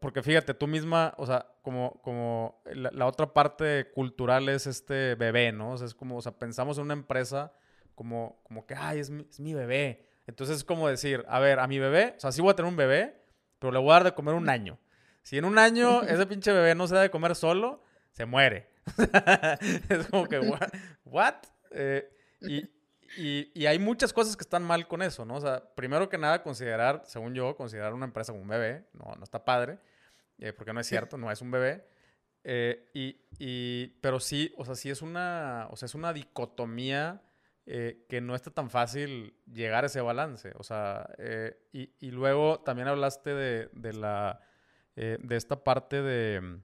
[0.00, 5.52] porque fíjate, tú misma, o sea, como, como la, otra parte cultural es este bebé,
[5.52, 5.72] ¿no?
[5.72, 7.52] O sea, es como, o sea, pensamos en una empresa
[7.94, 10.06] como, como que, ay, es mi, es mi bebé.
[10.26, 12.70] Entonces es como decir, a ver, a mi bebé, o sea, sí voy a tener
[12.70, 13.22] un bebé,
[13.58, 14.78] pero le voy a dar de comer un año.
[15.22, 18.70] Si en un año ese pinche bebé no se da de comer solo, se muere.
[19.88, 20.38] es como que,
[21.04, 21.34] ¿what?
[21.70, 22.08] Eh,
[22.40, 22.68] y,
[23.18, 25.34] y, hay muchas cosas que están mal con eso, ¿no?
[25.36, 29.12] O sea, primero que nada, considerar, según yo, considerar una empresa como un bebé, no,
[29.16, 29.80] no está padre,
[30.38, 31.84] eh, porque no es cierto, no es un bebé.
[32.44, 37.22] Eh, y, pero sí, o sea, sí es una, o sea, es una dicotomía
[37.66, 40.52] eh, que no está tan fácil llegar a ese balance.
[40.56, 41.10] O sea,
[41.72, 44.40] y, y, luego también hablaste de, de la,
[44.94, 46.60] de esta parte de,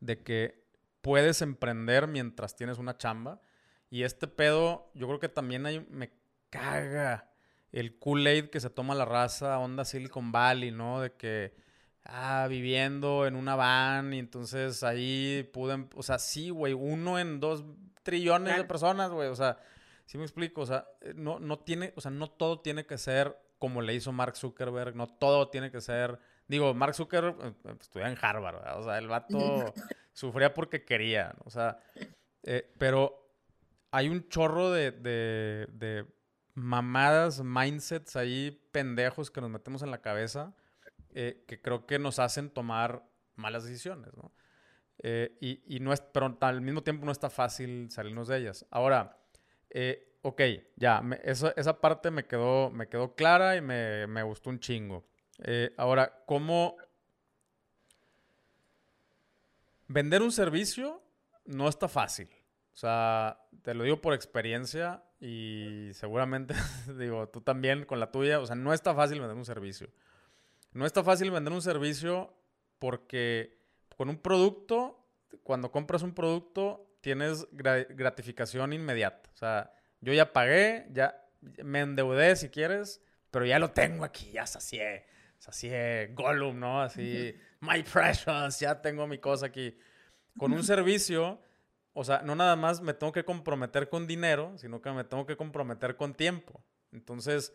[0.00, 0.66] de que
[1.02, 3.40] puedes emprender mientras tienes una chamba.
[3.90, 6.10] Y este pedo, yo creo que también hay, me
[6.50, 7.30] caga
[7.72, 11.00] el Kool-Aid que se toma la raza, onda Silicon Valley, ¿no?
[11.00, 11.54] De que,
[12.04, 17.40] ah, viviendo en una van y entonces ahí pude, o sea, sí, güey, uno en
[17.40, 17.64] dos
[18.02, 19.58] trillones de personas, güey, o sea,
[20.06, 22.98] sí me explico, o sea, eh, no, no tiene, o sea, no todo tiene que
[22.98, 27.54] ser como le hizo Mark Zuckerberg, no todo tiene que ser, digo, Mark Zuckerberg eh,
[27.64, 28.78] eh, estudia en Harvard, ¿verdad?
[28.78, 29.74] o sea, el vato
[30.12, 31.80] sufría porque quería, o sea,
[32.78, 33.25] pero
[33.96, 36.06] hay un chorro de, de,
[36.52, 40.54] mamadas, mindsets ahí pendejos que nos metemos en la cabeza
[41.14, 44.34] eh, que creo que nos hacen tomar malas decisiones, ¿no?
[44.98, 48.66] Eh, y, no es, pero al mismo tiempo no está fácil salirnos de ellas.
[48.70, 49.16] Ahora,
[49.70, 50.42] eh, ok,
[50.76, 55.06] ya, esa parte me quedó, me quedó clara y me, me gustó un chingo.
[55.78, 56.76] ahora, ¿cómo
[59.88, 61.02] vender un servicio
[61.46, 62.28] no está fácil?
[62.76, 66.52] O sea, te lo digo por experiencia y seguramente,
[66.98, 69.88] digo, tú también con la tuya, o sea, no está fácil vender un servicio.
[70.72, 72.36] No está fácil vender un servicio
[72.78, 73.56] porque
[73.96, 75.02] con un producto,
[75.42, 79.30] cuando compras un producto, tienes gratificación inmediata.
[79.32, 81.24] O sea, yo ya pagué, ya
[81.64, 85.06] me endeudé si quieres, pero ya lo tengo aquí, ya sacié,
[85.38, 86.82] sacié Gollum, ¿no?
[86.82, 89.78] Así, my precious, ya tengo mi cosa aquí.
[90.36, 91.40] Con un servicio,
[91.98, 95.24] o sea, no nada más me tengo que comprometer con dinero, sino que me tengo
[95.24, 96.62] que comprometer con tiempo.
[96.92, 97.54] Entonces,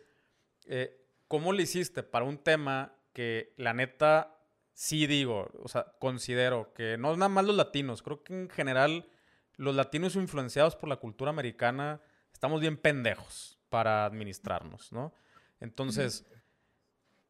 [0.66, 4.36] eh, ¿cómo lo hiciste para un tema que la neta
[4.74, 8.50] sí digo, o sea, considero que no es nada más los latinos, creo que en
[8.50, 9.08] general
[9.54, 12.00] los latinos influenciados por la cultura americana
[12.32, 15.14] estamos bien pendejos para administrarnos, ¿no?
[15.60, 16.26] Entonces,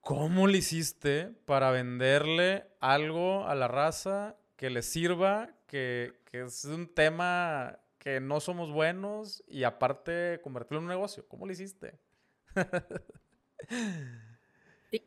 [0.01, 6.65] ¿cómo le hiciste para venderle algo a la raza que le sirva, que, que es
[6.67, 11.27] un tema que no somos buenos y aparte convertirlo en un negocio?
[11.27, 11.99] ¿Cómo lo hiciste?
[14.93, 15.03] sí.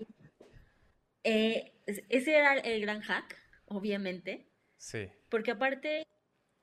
[1.23, 3.37] Eh, ese era el gran hack,
[3.67, 4.45] obviamente.
[4.75, 5.07] Sí.
[5.29, 6.05] Porque aparte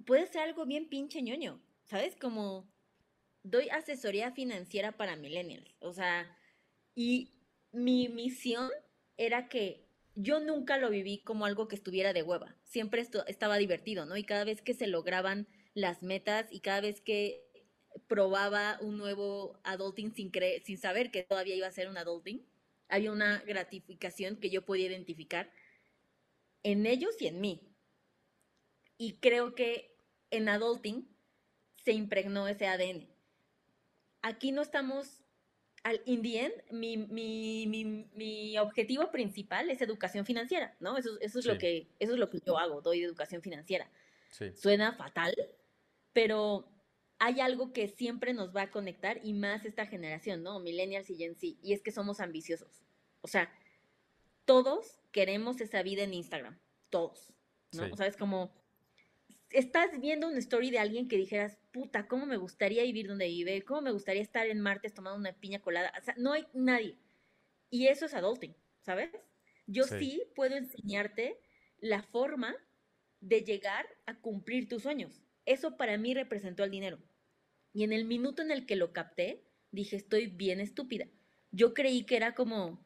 [0.04, 2.14] puede ser algo bien pinche ñoño, ¿sabes?
[2.14, 2.70] Como
[3.42, 6.36] doy asesoría financiera para millennials, o sea,
[6.94, 7.32] y
[7.72, 8.68] mi misión
[9.16, 13.56] era que yo nunca lo viví como algo que estuviera de hueva, siempre esto estaba
[13.56, 14.16] divertido, ¿no?
[14.16, 17.42] Y cada vez que se lograban las metas y cada vez que
[18.06, 20.30] probaba un nuevo adulting sin,
[20.64, 22.46] sin saber que todavía iba a ser un adulting,
[22.88, 25.50] había una gratificación que yo podía identificar
[26.62, 27.74] en ellos y en mí.
[28.98, 29.96] Y creo que
[30.30, 31.08] en adulting
[31.84, 33.08] se impregnó ese ADN.
[34.20, 35.21] Aquí no estamos,
[35.82, 36.22] al in
[36.70, 40.96] mi, objetivo principal es educación financiera, ¿no?
[40.96, 43.90] Eso, es lo que, eso es lo que yo hago, doy educación financiera.
[44.54, 45.34] Suena fatal,
[46.12, 46.68] pero
[47.18, 50.60] hay algo que siempre nos va a conectar y más esta generación, ¿no?
[50.60, 52.82] Millennials y Gen Z, y es que somos ambiciosos.
[53.20, 53.52] O sea,
[54.44, 56.58] todos queremos esa vida en Instagram,
[56.90, 57.32] todos,
[57.72, 57.92] ¿no?
[57.92, 58.52] O sea, es como,
[59.52, 63.62] estás viendo una story de alguien que dijeras, puta, ¿cómo me gustaría vivir donde vive?
[63.62, 65.92] ¿Cómo me gustaría estar en Martes tomando una piña colada?
[66.00, 66.96] O sea, no hay nadie.
[67.70, 69.10] Y eso es adulting, ¿sabes?
[69.66, 71.38] Yo sí puedo enseñarte
[71.78, 72.54] la forma
[73.20, 75.22] de llegar a cumplir tus sueños.
[75.46, 76.98] Eso para mí representó el dinero.
[77.72, 81.08] Y en el minuto en el que lo capté, dije, estoy bien estúpida.
[81.50, 82.84] Yo creí que era como,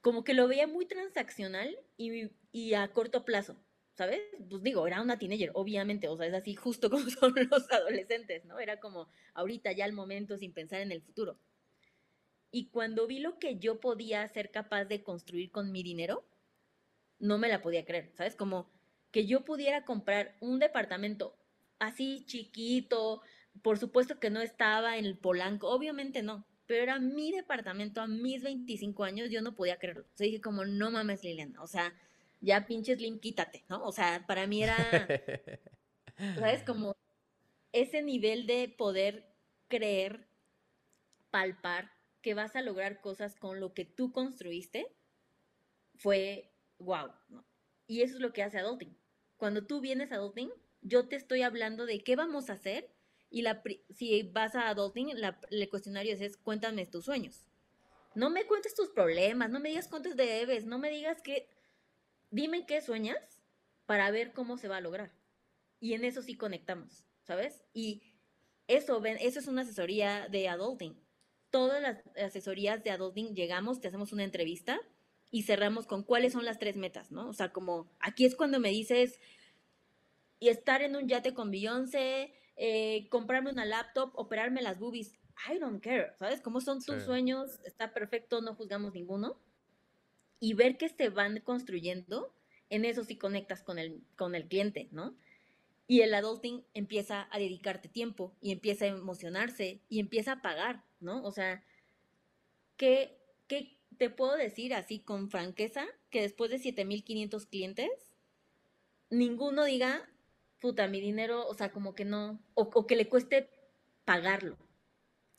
[0.00, 3.56] como que lo veía muy transaccional y, a corto plazo,
[3.94, 4.20] ¿sabes?
[4.48, 8.44] Pues digo, era una teenager, obviamente, o sea, es así justo como son los adolescentes,
[8.44, 8.58] ¿no?
[8.58, 11.38] Era como ahorita ya el momento sin pensar en el futuro.
[12.50, 16.24] Y cuando vi lo que yo podía ser capaz de construir con mi dinero,
[17.18, 18.36] no me la podía creer, ¿sabes?
[18.36, 18.70] Como
[19.10, 21.36] que yo pudiera comprar un departamento
[21.78, 23.22] así chiquito,
[23.62, 28.06] por supuesto que no estaba en el Polanco, obviamente no, pero era mi departamento a
[28.06, 30.04] mis 25 años, yo no podía creerlo.
[30.04, 31.94] O sea, dije como, no mames, Liliana, o sea,
[32.44, 33.84] ya pinche Slim, quítate, ¿no?
[33.84, 34.76] O sea, para mí era,
[36.38, 36.62] ¿sabes?
[36.62, 36.96] Como
[37.72, 39.34] ese nivel de poder
[39.68, 40.28] creer,
[41.30, 44.86] palpar, que vas a lograr cosas con lo que tú construiste,
[45.96, 47.44] fue wow, ¿no?
[47.86, 48.96] Y eso es lo que hace Adulting.
[49.36, 52.94] Cuando tú vienes a Adulting, yo te estoy hablando de qué vamos a hacer
[53.34, 57.44] y la, si vas a adulting, el cuestionario es, cuéntame tus sueños.
[58.14, 61.48] No me cuentes tus problemas, no me digas cuántos debes, no me digas que...
[62.34, 63.40] Dime qué sueñas
[63.86, 65.12] para ver cómo se va a lograr.
[65.78, 67.64] Y en eso sí conectamos, ¿sabes?
[67.72, 68.02] Y
[68.66, 71.00] eso, eso es una asesoría de adulting.
[71.50, 74.80] Todas las asesorías de adulting llegamos, te hacemos una entrevista
[75.30, 77.28] y cerramos con cuáles son las tres metas, ¿no?
[77.28, 79.20] O sea, como aquí es cuando me dices,
[80.40, 85.12] y estar en un yate con Beyoncé, eh, comprarme una laptop, operarme las boobies.
[85.48, 86.40] I don't care, ¿sabes?
[86.40, 89.40] Cómo son tus sueños, está perfecto, no juzgamos ninguno.
[90.44, 92.34] Y ver que se van construyendo,
[92.68, 95.16] en eso sí conectas con el, con el cliente, ¿no?
[95.86, 100.84] Y el adulting empieza a dedicarte tiempo y empieza a emocionarse y empieza a pagar,
[101.00, 101.24] ¿no?
[101.24, 101.64] O sea,
[102.76, 105.86] ¿qué, qué te puedo decir así con franqueza?
[106.10, 107.90] Que después de 7500 clientes,
[109.08, 110.06] ninguno diga,
[110.60, 113.48] puta, mi dinero, o sea, como que no, o, que le cueste
[114.04, 114.58] pagarlo.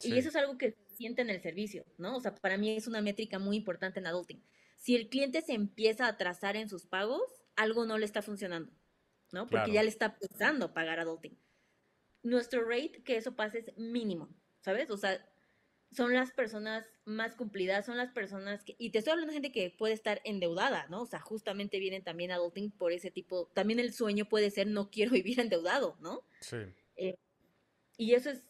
[0.02, 2.18] Y eso es algo que siente en el servicio, ¿no?
[2.18, 4.42] O sea, para mí es una métrica muy importante en adulting.
[4.86, 7.24] Si el cliente se empieza a atrasar en sus pagos,
[7.56, 8.72] algo no le está funcionando,
[9.32, 9.48] ¿no?
[9.48, 11.36] Porque ya le está pesando pagar adulting.
[12.22, 14.30] Nuestro rate que eso pase es mínimo,
[14.62, 14.92] ¿sabes?
[14.92, 15.28] O sea,
[15.92, 19.52] son las personas más cumplidas, son las personas que, y te estoy hablando de gente
[19.52, 21.02] que puede estar endeudada, ¿no?
[21.02, 24.92] O sea, justamente vienen también adulting por ese tipo, también el sueño puede ser no
[24.92, 26.22] quiero vivir endeudado, ¿no?
[26.42, 26.58] Sí.
[26.96, 27.16] Eh,
[27.98, 28.46] y eso es,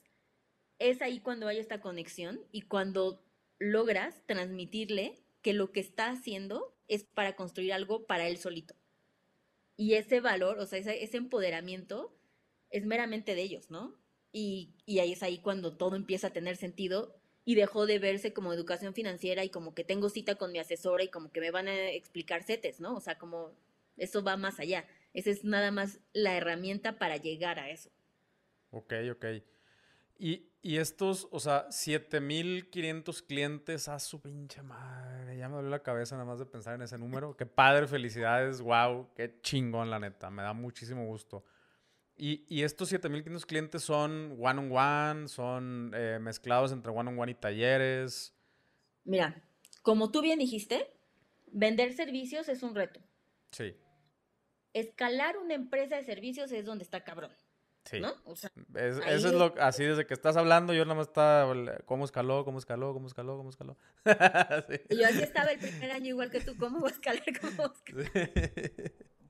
[0.79, 3.23] es ahí cuando hay esta conexión y cuando
[3.57, 8.73] logras transmitirle que lo que está haciendo es para construir algo para él solito.
[9.77, 12.17] Y ese valor, o sea, ese, empoderamiento
[12.71, 13.95] es meramente de ellos, ¿no?
[14.31, 18.33] Y, y, ahí es ahí cuando todo empieza a tener sentido y dejó de verse
[18.33, 21.51] como educación financiera y como que tengo cita con mi asesora y como que me
[21.51, 22.95] van a explicar CETES, ¿no?
[22.95, 23.51] O sea, como
[23.97, 24.87] eso va más allá.
[25.13, 27.91] Esa es nada más la herramienta para llegar a eso.
[28.71, 29.25] Ok, ok.
[30.17, 35.37] Y, y estos, o sea, 7500 clientes, a su pinche madre.
[35.37, 37.35] Ya me duele la cabeza nada más de pensar en ese número.
[37.35, 40.29] Qué padre, felicidades, wow, qué chingón, la neta.
[40.29, 41.43] Me da muchísimo gusto.
[42.17, 48.33] Y, y estos 7500 clientes son one-on-one, son eh, mezclados entre one-on-one y talleres.
[49.03, 49.43] Mira,
[49.81, 50.87] como tú bien dijiste,
[51.51, 53.01] vender servicios es un reto.
[53.51, 53.75] Sí.
[54.73, 57.31] Escalar una empresa de servicios es donde está cabrón.
[57.85, 57.99] Sí.
[57.99, 58.15] ¿No?
[58.75, 61.53] eso es lo, así desde que estás hablando, yo nada más estaba,
[61.85, 63.77] ¿cómo escaló, cómo escaló, cómo escaló, cómo escaló?
[64.89, 67.71] Y yo así estaba el primer año igual que tú, ¿cómo voy a escalar, cómo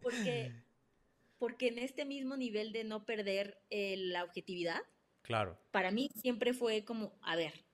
[0.01, 0.53] Porque,
[1.37, 4.81] porque en este mismo nivel de no perder eh, la objetividad,
[5.21, 5.59] claro.
[5.71, 7.65] para mí siempre fue como, a ver,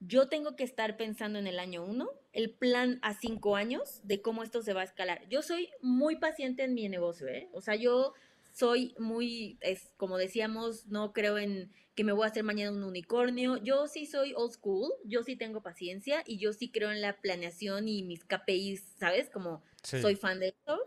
[0.00, 4.20] yo tengo que estar pensando en el año uno, el plan a cinco años de
[4.20, 5.26] cómo esto se va a escalar.
[5.28, 7.48] Yo soy muy paciente en mi negocio, ¿eh?
[7.52, 8.12] O sea, yo
[8.58, 12.82] soy muy, es, como decíamos, no creo en que me voy a hacer mañana un
[12.82, 13.56] unicornio.
[13.58, 17.20] Yo sí soy old school, yo sí tengo paciencia y yo sí creo en la
[17.20, 19.30] planeación y mis KPIs, ¿sabes?
[19.30, 20.78] Como soy fan de eso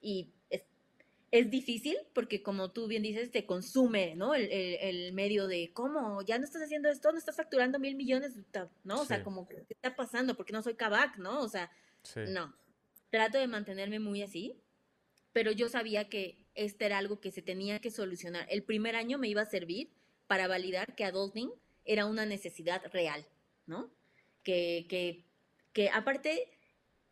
[0.00, 0.62] y es,
[1.30, 4.34] es, difícil porque como tú bien dices, te consume, ¿no?
[4.34, 6.22] El, el, medio de, ¿cómo?
[6.22, 8.36] Ya no estás haciendo esto, no estás facturando mil millones,
[8.82, 9.02] ¿no?
[9.02, 10.36] O sea, como, ¿qué está pasando?
[10.36, 11.40] Porque no soy Kavak, ¿no?
[11.40, 11.70] O sea,
[12.28, 12.54] no.
[13.10, 14.56] Trato de mantenerme muy así,
[15.32, 18.46] pero yo sabía que este era algo que se tenía que solucionar.
[18.50, 19.90] El primer año me iba a servir
[20.26, 21.50] para validar que adulting
[21.84, 23.26] era una necesidad real,
[23.66, 23.90] ¿no?
[24.42, 25.24] Que, que,
[25.72, 26.50] que aparte,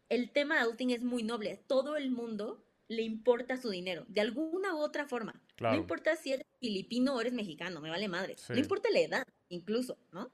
[0.09, 1.61] el tema de adulting es muy noble.
[1.67, 5.43] Todo el mundo le importa su dinero, de alguna u otra forma.
[5.61, 8.37] No importa si eres filipino o eres mexicano, me vale madre.
[8.49, 10.33] No importa la edad, incluso, ¿no?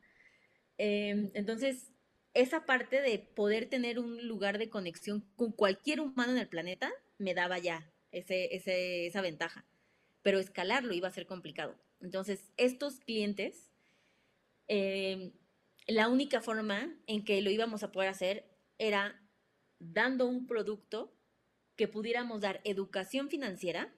[0.78, 1.90] Em, entonces,
[2.34, 6.92] esa parte de poder tener un lugar de conexión con cualquier humano en el planeta
[7.18, 9.64] me daba ya ese, esa ventaja.
[10.22, 11.78] Pero escalarlo iba a ser complicado.
[12.00, 13.70] Entonces, estos clientes,
[14.68, 15.32] eh,
[15.86, 18.44] la única forma en que lo íbamos a poder hacer
[18.78, 19.20] era
[19.78, 21.14] dando un producto
[21.76, 23.94] que pudiéramos dar educación financiera,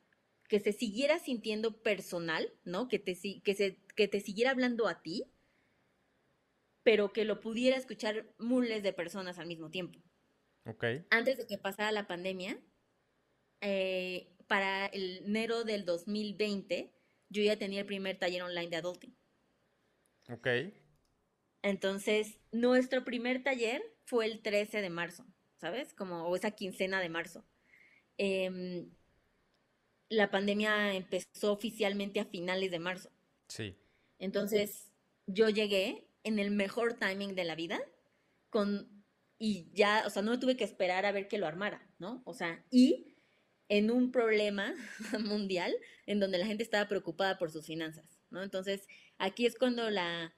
[0.48, 2.88] que se siguiera sintiendo personal, ¿no?
[2.88, 5.24] Que te, que se, que te siguiera hablando a ti,
[6.82, 10.00] pero que lo pudiera escuchar miles de personas al mismo tiempo.
[10.64, 11.04] Okay.
[11.10, 12.60] Antes de que pasara la pandemia,
[13.60, 16.92] eh, para el enero del 2020,
[17.28, 19.16] yo ya tenía el primer taller online de adulting.
[20.28, 20.48] Ok.
[21.62, 25.92] Entonces, nuestro primer taller fue el 13 de marzo, ¿sabes?
[25.94, 27.44] Como o esa quincena de marzo.
[28.18, 28.90] Em,
[30.08, 33.10] la pandemia empezó oficialmente a finales de marzo.
[33.48, 33.76] Sí.
[34.18, 34.92] Entonces,
[35.26, 37.80] yo llegué en el mejor timing de la vida
[38.50, 38.96] con
[39.38, 42.22] y ya, o sea, no tuve que esperar a ver que lo armara, ¿no?
[42.24, 43.15] O sea, y
[43.68, 44.74] en un problema
[45.20, 45.74] mundial
[46.06, 48.42] en donde la gente estaba preocupada por sus finanzas, ¿no?
[48.42, 48.86] Entonces,
[49.18, 50.34] aquí es cuando la,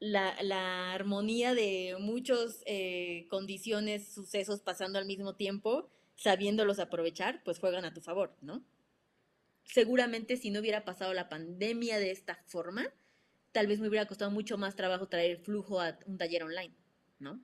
[0.00, 7.84] la, armonía de muchas eh, condiciones, sucesos pasando al mismo tiempo, sabiéndolos aprovechar, pues juegan
[7.84, 8.64] a tu favor, ¿no?
[9.64, 12.86] Seguramente si no hubiera pasado la pandemia de esta forma,
[13.52, 16.74] tal vez me hubiera costado mucho más trabajo traer el flujo a un taller online,
[17.18, 17.40] ¿no?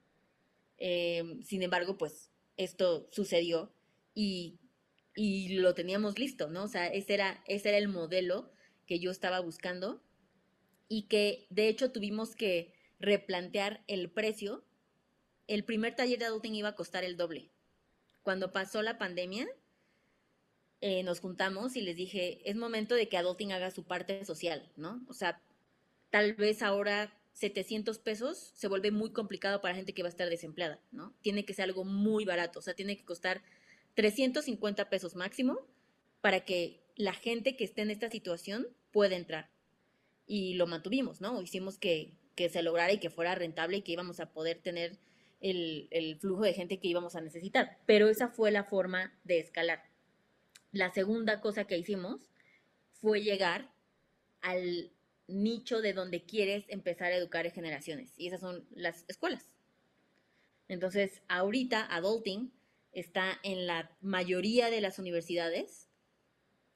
[0.79, 3.73] Eh, sin embargo, pues esto sucedió
[4.15, 4.59] y
[5.15, 6.65] y lo teníamos listo, ¿no?
[6.65, 8.51] O sea, ese era, ese era el modelo
[8.87, 10.03] que yo estaba buscando
[10.89, 14.65] y que de hecho tuvimos que replantear el precio.
[15.47, 17.51] El primer taller de adulting iba a costar el doble.
[18.23, 19.47] Cuando pasó la pandemia,
[20.81, 24.71] eh, nos juntamos y les dije, es momento de que adulting haga su parte social,
[24.77, 25.05] ¿no?
[25.09, 25.41] O sea,
[26.11, 30.29] tal vez ahora 700 pesos se vuelve muy complicado para gente que va a estar
[30.29, 31.15] desempleada, ¿no?
[31.21, 33.43] Tiene que ser algo muy barato, o sea, tiene que costar
[33.95, 35.61] 350 pesos máximo
[36.21, 39.51] para que la gente que esté en esta situación pueda entrar.
[40.27, 41.41] Y lo mantuvimos, ¿no?
[41.43, 44.99] Hicimos que, se lograra y que fuera rentable y que íbamos a poder tener
[45.41, 47.79] el, el flujo de gente que íbamos a necesitar.
[47.87, 49.83] Pero esa fue la forma de escalar.
[50.73, 52.29] La segunda cosa que hicimos
[53.01, 53.71] fue llegar
[54.41, 54.91] al
[55.27, 58.13] nicho de donde quieres empezar a educar a generaciones.
[58.17, 59.47] Y esas son las escuelas.
[60.69, 62.53] Entonces, ahorita, adulting
[62.95, 65.89] está en la mayoría de las universidades.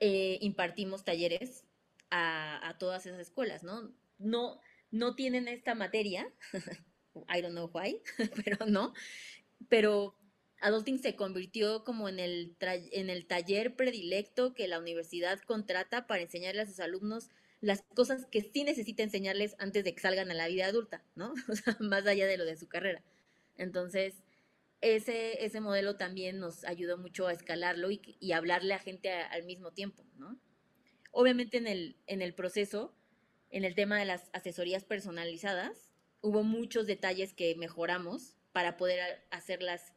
[0.00, 1.64] Eh, impartimos talleres
[2.10, 3.92] a, todas esas escuelas, ¿no?
[4.18, 4.60] No,
[4.90, 6.32] no tienen esta materia,
[7.28, 8.00] I don't know why,
[8.44, 8.94] pero no,
[9.68, 10.16] pero
[10.60, 16.22] Adulting se convirtió como en el, en el taller predilecto que la universidad contrata para
[16.22, 20.34] enseñarle a sus alumnos las cosas que sí necesita enseñarles antes de que salgan a
[20.34, 21.32] la vida adulta, ¿no?
[21.48, 23.02] O sea, más allá de lo de su carrera.
[23.56, 24.14] Entonces,
[24.80, 29.44] ese, ese modelo también nos ayudó mucho a escalarlo y, y hablarle a gente al
[29.44, 30.38] mismo tiempo, ¿no?
[31.10, 32.94] Obviamente en el, en el proceso,
[33.50, 39.92] en el tema de las asesorías personalizadas, hubo muchos detalles que mejoramos para poder hacerlas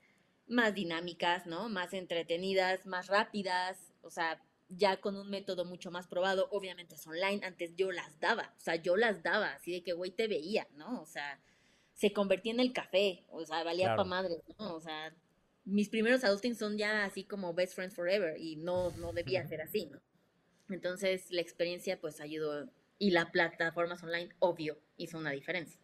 [0.48, 1.70] más dinámicas, ¿no?
[1.70, 7.06] Más entretenidas, más rápidas, o sea, ya con un método mucho más probado, obviamente es
[7.06, 10.28] online, antes yo las daba, o sea, yo las daba, así de que, güey, te
[10.28, 11.02] veía, ¿no?
[11.02, 11.42] O sea,
[12.02, 14.74] se convertía en el café, o sea, valía pa' madre, ¿no?
[14.74, 15.14] O sea,
[15.66, 19.62] mis primeros adulting son ya así como best friends forever y no, no debía ser
[19.62, 20.02] así, ¿no?
[20.72, 25.80] Entonces, la experiencia pues ayudó y la plataformas online, obvio, hizo una diferencia.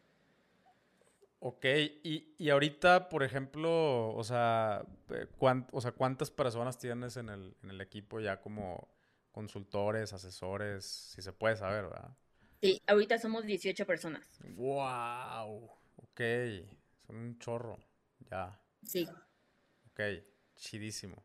[1.37, 1.65] Ok,
[2.03, 5.27] y, y ahorita, por ejemplo, o sea, eh,
[5.71, 8.89] o sea, ¿cuántas personas tienes en el, en el equipo ya como
[9.31, 12.09] consultores, asesores, si se puede saber, ¿verdad?
[12.59, 14.27] Sí, ahorita somos 18 personas.
[14.55, 15.76] ¡Wow!
[16.17, 16.23] Ok,
[17.05, 17.77] son un chorro,
[18.31, 18.59] ya.
[18.81, 19.07] Sí.
[19.91, 20.01] Ok,
[20.55, 21.23] chidísimo.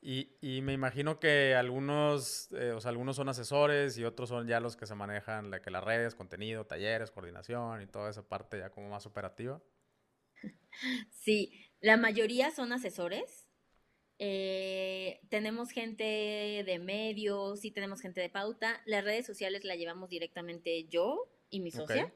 [0.00, 4.58] Y, me imagino que algunos, eh, o sea, algunos son asesores y otros son ya
[4.58, 8.70] los que se manejan que las redes, contenido, talleres, coordinación y toda esa parte ya
[8.70, 9.62] como más operativa.
[11.12, 13.48] Sí, la mayoría son asesores.
[14.18, 18.82] Eh, tenemos gente de medios, sí tenemos gente de pauta.
[18.86, 22.12] Las redes sociales la llevamos directamente yo y mi socia.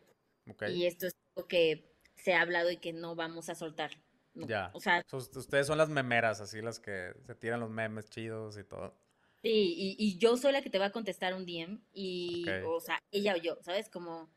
[0.68, 3.92] Y esto es lo que se ha hablado y que no vamos a soltar.
[4.34, 4.70] Ya.
[4.74, 8.64] O sea, ustedes son las memeras, así las que se tiran los memes chidos y
[8.64, 8.94] todo.
[9.42, 13.00] Sí, y, yo soy la que te va a contestar un DM y, o sea,
[13.12, 13.88] ella o yo, ¿sabes?
[13.88, 14.28] Como,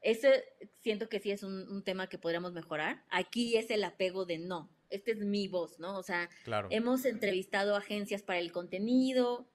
[0.00, 0.44] ese
[0.80, 3.04] siento que sí es un, tema que podríamos mejorar.
[3.10, 5.96] Aquí es el apego de no, este es mi voz, ¿no?
[5.96, 6.28] O sea,
[6.70, 9.48] hemos entrevistado agencias para el contenido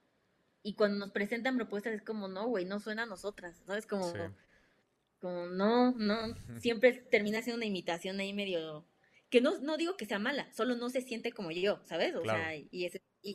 [0.62, 3.86] y cuando nos presentan propuestas es como, no, güey, no suena a nosotras, ¿sabes?
[3.86, 4.12] Como,
[5.20, 8.86] como no, no, siempre termina siendo una imitación ahí medio
[9.30, 12.14] que no, no digo que sea mala, solo no se siente como yo, ¿sabes?
[12.14, 13.34] O sea, y ese y,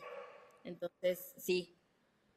[0.64, 1.78] entonces sí,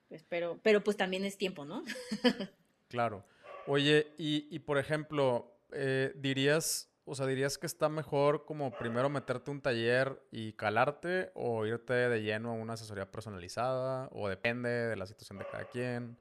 [0.09, 1.85] pues, pero, pero pues también es tiempo, ¿no?
[2.89, 3.25] claro.
[3.67, 9.09] Oye, y, y por ejemplo, eh, dirías, o sea, dirías que está mejor como primero
[9.09, 14.69] meterte un taller y calarte o irte de lleno a una asesoría personalizada o depende
[14.69, 16.19] de la situación de cada quien.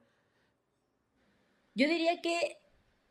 [1.75, 2.62] Yo diría que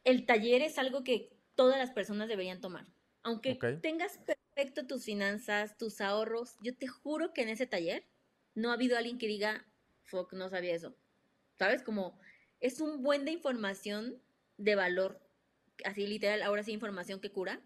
[0.05, 2.87] el taller es algo que todas las personas deberían tomar.
[3.23, 8.05] Aunque tengas perfecto tus finanzas, tus ahorros, yo te juro que en ese taller
[8.55, 9.65] no ha habido alguien que diga,
[10.05, 10.97] fuck, no sabía eso.
[11.59, 11.83] ¿Sabes?
[11.83, 12.19] Como
[12.61, 14.21] es un buen de información
[14.57, 15.21] de valor,
[15.85, 17.61] así literal, ahora sí información que cura.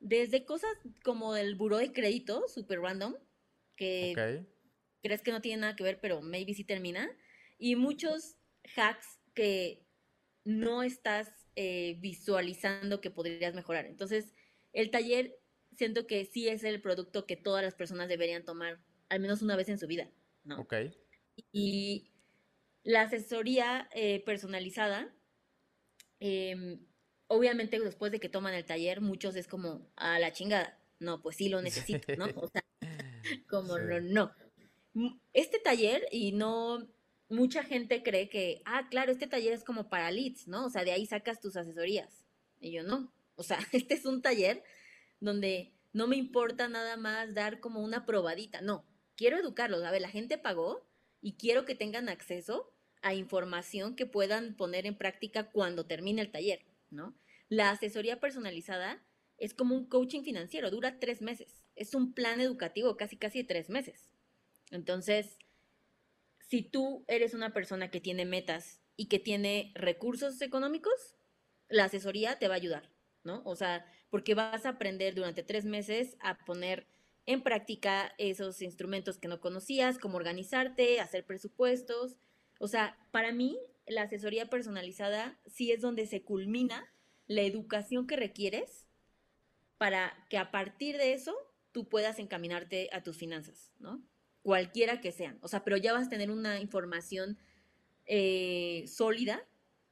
[0.00, 0.70] Desde cosas
[1.04, 3.14] como el buró de crédito, super random,
[3.76, 4.44] que
[5.02, 7.08] crees que no tiene nada que ver, pero maybe sí termina.
[7.58, 8.36] Y muchos
[8.76, 9.84] hacks que
[10.44, 13.86] no estás eh, visualizando que podrías mejorar.
[13.86, 14.32] Entonces,
[14.72, 15.36] el taller
[15.76, 18.78] siento que sí es el producto que todas las personas deberían tomar
[19.08, 20.08] al menos una vez en su vida,
[20.44, 20.60] ¿no?
[20.60, 20.74] Ok.
[21.50, 22.12] Y
[22.84, 25.12] la asesoría eh, personalizada,
[26.20, 26.78] em,
[27.26, 31.38] obviamente después de que toman el taller, muchos es como, a la chingada, no, pues
[31.38, 32.26] sí lo necesito, ¿no?
[32.36, 32.64] O sea,
[33.48, 33.98] como no,
[34.94, 35.16] no.
[35.32, 36.86] Este taller, y no,
[37.28, 40.66] mucha gente cree que, ah, claro, este taller es como para leads, ¿no?
[40.66, 42.24] O sea, de ahí sacas tus asesorías.
[42.60, 44.62] Y yo no, o sea, este es un taller
[45.20, 48.84] donde no me importa nada más dar como una probadita, no,
[49.16, 50.86] quiero educarlos, a ver, la gente pagó
[51.20, 52.72] y quiero que tengan acceso
[53.02, 57.16] a información que puedan poner en práctica cuando termine el taller, ¿no?
[57.48, 59.02] La asesoría personalizada
[59.38, 63.70] es como un coaching financiero, dura tres meses, es un plan educativo casi casi tres
[63.70, 64.14] meses.
[64.70, 65.38] Entonces,
[66.48, 71.16] si tú eres una persona que tiene metas y que tiene recursos económicos,
[71.68, 72.90] la asesoría te va a ayudar.
[73.24, 73.42] ¿no?
[73.44, 76.86] O sea, porque vas a aprender durante tres meses a poner
[77.26, 82.16] en práctica esos instrumentos que no conocías, cómo organizarte, hacer presupuestos.
[82.58, 86.90] O sea, para mí, la asesoría personalizada sí es donde se culmina
[87.26, 88.86] la educación que requieres
[89.76, 91.36] para que a partir de eso
[91.72, 94.02] tú puedas encaminarte a tus finanzas, ¿no?
[94.48, 95.38] Cualquiera que sean.
[95.42, 97.36] O sea, pero ya vas a tener una información
[98.06, 99.44] eh, sólida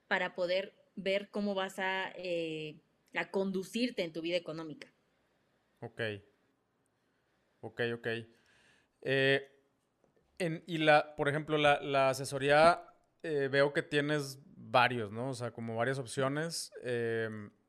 [0.09, 2.81] para poder ver cómo vas a eh,
[3.15, 4.91] a conducirte en tu vida económica.
[5.81, 6.01] Ok.
[7.61, 8.07] Ok, ok.
[9.03, 9.47] Eh,
[10.39, 12.83] y la, por ejemplo, la, asesoría
[13.23, 15.29] veo que tienes varios, ¿no?
[15.29, 16.73] O sea, como varias opciones.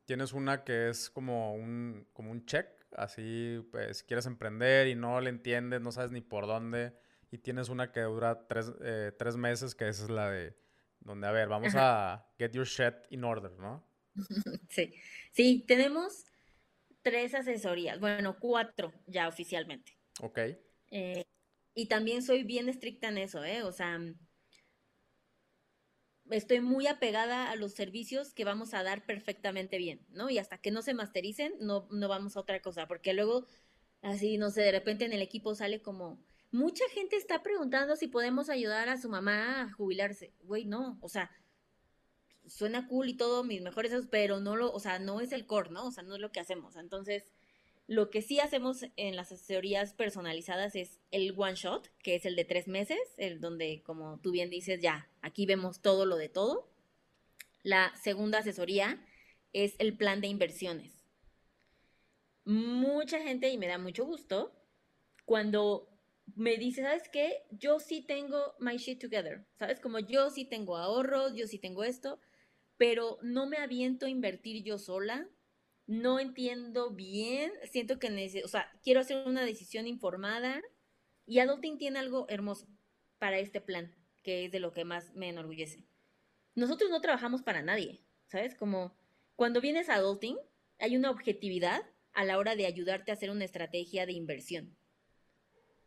[0.06, 2.66] Tienes una que es como un, como un check,
[2.96, 6.94] así, pues, quieres emprender y no le entiendes, no sabes ni por dónde.
[7.32, 10.56] Y tienes una que dura tres, eh, tres meses, que esa es la de,
[11.00, 13.86] donde, a ver, vamos a get your shit in order, ¿no?
[14.70, 14.94] Sí,
[15.32, 16.26] sí, tenemos
[17.02, 19.98] tres asesorías, bueno, cuatro ya oficialmente.
[20.22, 20.40] Ok.
[20.92, 21.24] Eh,
[21.74, 23.64] y también soy bien estricta en eso, ¿eh?
[23.64, 24.00] O sea,
[26.30, 30.30] estoy muy apegada a los servicios que vamos a dar perfectamente bien, ¿no?
[30.30, 33.46] Y hasta que no se mastericen, no, no vamos a otra cosa, porque luego,
[34.02, 36.20] así, no sé, de repente en el equipo sale como,
[36.52, 40.34] mucha gente está preguntando si podemos ayudar a su mamá a jubilarse.
[40.44, 41.32] Güey, no, o sea,
[42.48, 45.72] suena cool y todo, mis mejores, pero no lo, o sea, no es el core,
[45.72, 45.88] ¿no?
[45.88, 46.76] O sea, no es lo que hacemos.
[46.76, 47.26] Entonces,
[47.88, 52.36] lo que sí hacemos en las asesorías personalizadas es el one shot, que es el
[52.36, 56.28] de tres meses, el donde, como tú bien dices, ya, aquí vemos todo lo de
[56.28, 56.70] todo.
[57.64, 59.06] La segunda asesoría
[59.54, 61.06] es el plan de inversiones.
[62.44, 64.54] Mucha gente, y me da mucho gusto,
[65.24, 65.90] cuando
[66.36, 67.44] me dice, ¿sabes qué?
[67.52, 69.80] Yo sí tengo my shit together, ¿sabes?
[69.80, 72.20] Como yo sí tengo ahorros, yo sí tengo esto,
[72.76, 75.30] pero no me aviento a invertir yo sola,
[75.88, 80.62] no entiendo bien, siento que necesito, o sea, quiero hacer una decisión informada
[81.26, 82.68] y Adulting tiene algo hermoso
[83.18, 85.86] para este plan, que es de lo que más me enorgullece.
[86.56, 88.54] Nosotros no trabajamos para nadie, ¿sabes?
[88.54, 88.96] Como
[89.36, 90.38] cuando vienes a Adulting,
[90.80, 91.82] hay una objetividad
[92.14, 94.76] a la hora de ayudarte a hacer una estrategia de inversión.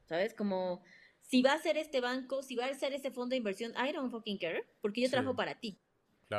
[0.06, 0.34] ¿Sabes?
[0.34, 0.82] Como
[1.20, 3.92] si va a ser este banco, si va a ser este fondo de inversión, I
[3.92, 5.78] don't fucking care, porque yo trabajo para ti.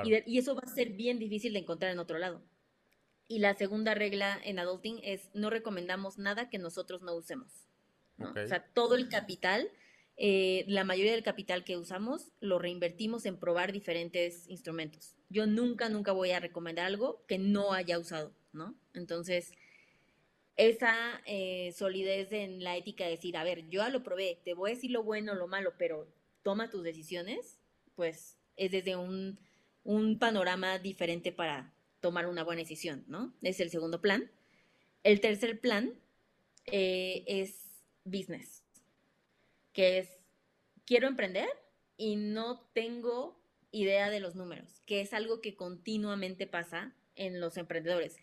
[0.03, 2.41] Y, y, eso va a ser bien difícil de encontrar en otro lado.
[3.31, 7.65] Y la segunda regla en adulting es no recomendamos nada que nosotros no usemos.
[8.19, 9.71] O sea, todo el capital,
[10.17, 15.15] eh, la mayoría del capital que usamos lo reinvertimos en probar diferentes instrumentos.
[15.29, 18.75] Yo nunca, nunca voy a recomendar algo que no haya usado, ¿no?
[18.93, 19.53] Entonces,
[20.57, 24.55] esa eh, solidez en la ética de decir, a ver, yo ya lo probé, te
[24.55, 26.05] voy a decir lo bueno, lo malo, pero
[26.43, 27.61] toma tus decisiones,
[27.95, 29.39] pues es desde un,
[29.85, 33.33] un panorama diferente para, tomar una buena decisión, ¿no?
[33.41, 34.29] Es el segundo plan.
[35.03, 35.93] El tercer plan
[36.65, 38.63] eh, es business,
[39.73, 40.09] que es,
[40.85, 41.47] quiero emprender
[41.97, 43.39] y no tengo
[43.71, 48.17] idea de los números, que es algo que continuamente pasa en los emprendedores.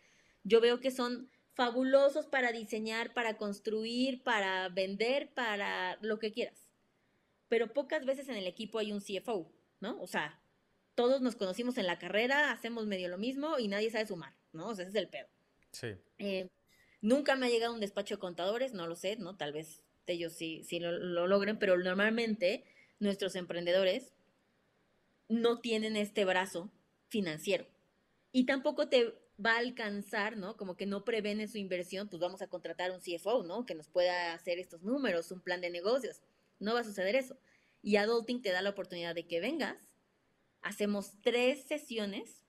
[0.45, 6.71] Yo veo que son fabulosos para diseñar, para construir, para vender, para lo que quieras.
[7.49, 9.51] Pero pocas veces en el equipo hay un CFO,
[9.81, 10.01] ¿no?
[10.01, 10.41] O sea,
[10.99, 14.67] todos nos conocimos en la carrera, hacemos medio lo mismo y nadie sabe sumar, ¿no?
[14.67, 15.29] O sea, ese es el pedo.
[15.71, 15.95] Sí.
[16.19, 16.49] Eh,
[17.01, 19.37] nunca me ha llegado un despacho de contadores, no lo sé, ¿no?
[19.37, 22.65] Tal vez ellos sí, sí lo, logren, pero normalmente
[22.99, 24.13] nuestros emprendedores
[25.29, 26.69] no tienen este brazo
[27.07, 27.69] financiero.
[28.33, 30.57] Y tampoco te va a alcanzar, ¿no?
[30.57, 33.67] Como que no prevén su inversión, pues vamos a contratar un CFO, ¿no?
[33.67, 36.23] Que nos pueda hacer estos números, un plan de negocios.
[36.59, 37.39] No va a suceder eso.
[37.83, 39.88] Y Adulting te da la oportunidad de que vengas,
[40.63, 42.45] hacemos tres sesiones,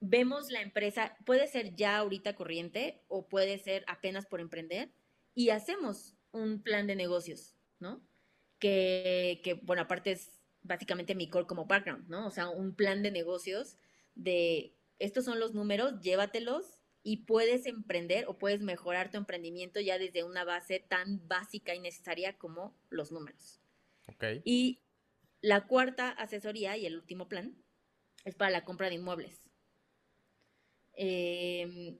[0.00, 4.92] vemos la empresa, puede ser ya ahorita corriente o puede ser apenas por emprender,
[5.34, 8.02] y hacemos un plan de negocios, ¿no?
[8.58, 12.26] Que, que bueno, aparte es básicamente mi core como background, ¿no?
[12.26, 13.76] O sea, un plan de negocios
[14.14, 19.98] de estos son los números, llévatelos y puedes emprender o puedes mejorar tu emprendimiento ya
[19.98, 23.60] desde una base tan básica y necesaria como los números.
[24.14, 24.40] Okay.
[24.44, 24.80] Y
[25.44, 27.54] la cuarta asesoría y el último plan
[28.24, 29.42] es para la compra de inmuebles.
[30.94, 31.98] Em,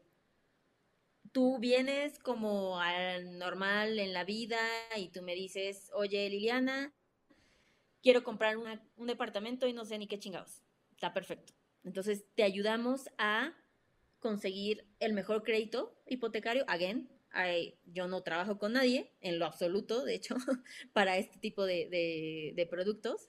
[1.31, 4.59] tú vienes como al normal en la vida
[4.97, 6.95] y tú me dices, oye Liliana,
[8.03, 10.63] quiero comprar un departamento y no sé ni qué chingados.
[10.93, 11.53] Está perfecto.
[11.83, 13.53] Entonces te ayudamos a
[14.21, 16.65] conseguir el mejor crédito hipotecario.
[16.67, 17.11] Again,
[17.85, 20.35] yo no trabajo con nadie, en lo absoluto, de hecho,
[20.95, 23.27] para este tipo de productos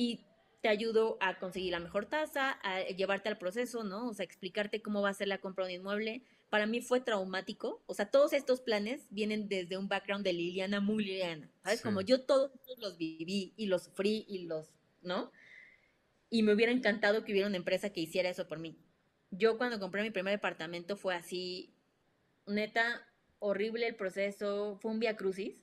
[0.00, 0.24] y
[0.62, 4.08] te ayudo a conseguir la mejor tasa, a llevarte al proceso, ¿no?
[4.08, 6.22] O sea, explicarte cómo va a ser la compra de un inmueble.
[6.48, 7.82] Para mí fue traumático.
[7.84, 11.50] O sea, todos estos planes vienen desde un background de Liliana muy Liliana.
[11.62, 11.82] ¿Sabes?
[11.82, 14.70] Como yo todos los viví y los sufrí y los,
[15.02, 15.30] ¿no?
[16.30, 18.78] Y me hubiera encantado que hubiera una empresa que hiciera eso por mí.
[19.30, 21.74] Yo cuando compré mi primer departamento fue así,
[22.46, 23.06] neta,
[23.38, 25.62] horrible el proceso, fue un via crucis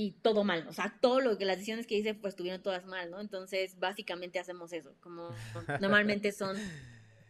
[0.00, 2.86] y todo mal, o sea, todo lo que las decisiones que hice pues estuvieron todas
[2.86, 3.20] mal, ¿no?
[3.20, 5.28] Entonces, básicamente hacemos eso, como
[5.80, 6.56] normalmente son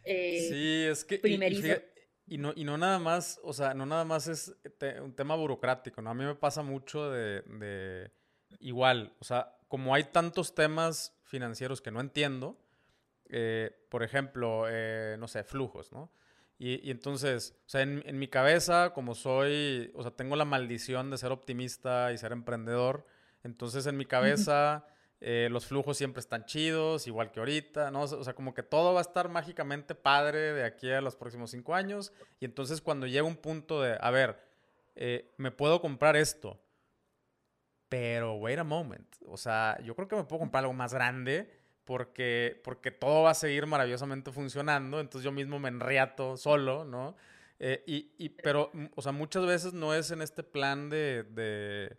[0.05, 1.19] eh, sí, es que
[2.27, 4.55] y, no, y no nada más, o sea, no nada más es
[5.03, 6.11] un tema burocrático, ¿no?
[6.11, 8.11] A mí me pasa mucho de, de
[8.61, 12.59] igual, o sea, como hay tantos temas financieros que no entiendo.
[13.31, 16.11] Eh, por ejemplo, eh, no sé, flujos, ¿no?
[16.59, 21.11] Y, entonces, o sea, en, en, mi cabeza, como soy, o sea, tengo la maldición
[21.11, 23.07] de ser optimista y ser emprendedor,
[23.45, 24.85] entonces en mi cabeza
[25.21, 28.03] eh, los flujos siempre están chidos, igual que ahorita, ¿no?
[28.03, 31.51] O sea, como que todo va a estar mágicamente padre de aquí a los próximos
[31.51, 32.13] cinco años.
[32.39, 34.39] Y entonces cuando llega un punto de, a ver,
[34.95, 36.61] eh, me puedo comprar esto,
[37.89, 39.17] pero wait a moment.
[39.27, 41.51] O sea, yo creo que me puedo comprar algo más grande
[41.89, 45.01] porque, porque todo va a seguir maravillosamente funcionando.
[45.01, 47.17] Entonces yo mismo me enriato solo, ¿no?
[47.59, 51.97] Eh, y, y, pero, o sea, muchas veces no es en este plan de, de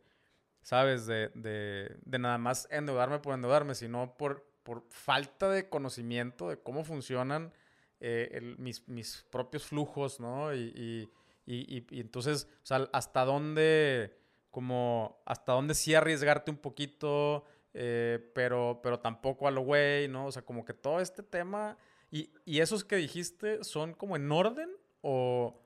[0.62, 1.08] ¿sabes?
[1.08, 6.60] De, de, de, nada más endeudarme por endeudarme, sino por, por falta de conocimiento de
[6.60, 7.52] cómo funcionan
[8.00, 10.54] eh, mis, mis, propios flujos, ¿no?
[10.54, 11.10] Y,
[11.48, 14.16] y, y, entonces, o sea, hasta dónde,
[14.52, 20.28] como, hasta dónde sí arriesgarte un poquito, eh, pero, pero tampoco a lo güey, ¿no?
[20.28, 21.78] O sea, como que todo este tema,
[22.12, 24.70] y, y esos que dijiste son como en orden
[25.02, 25.66] o...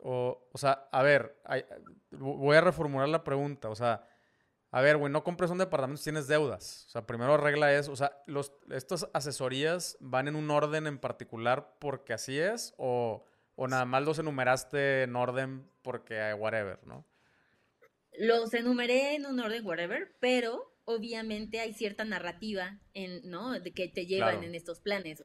[0.00, 1.42] O, o sea, a ver,
[2.12, 3.68] voy a reformular la pregunta.
[3.68, 4.06] O sea,
[4.70, 6.84] a ver, güey, no compres un departamento si tienes deudas.
[6.86, 7.90] O sea, primero arregla eso.
[7.90, 12.74] O sea, los, ¿estas asesorías van en un orden en particular porque así es?
[12.76, 13.24] ¿O,
[13.56, 17.04] o nada más los enumeraste en orden porque whatever, no?
[18.18, 23.60] Los enumeré en un orden whatever, pero obviamente hay cierta narrativa en, ¿no?
[23.60, 25.22] De que te llevan en estos planes.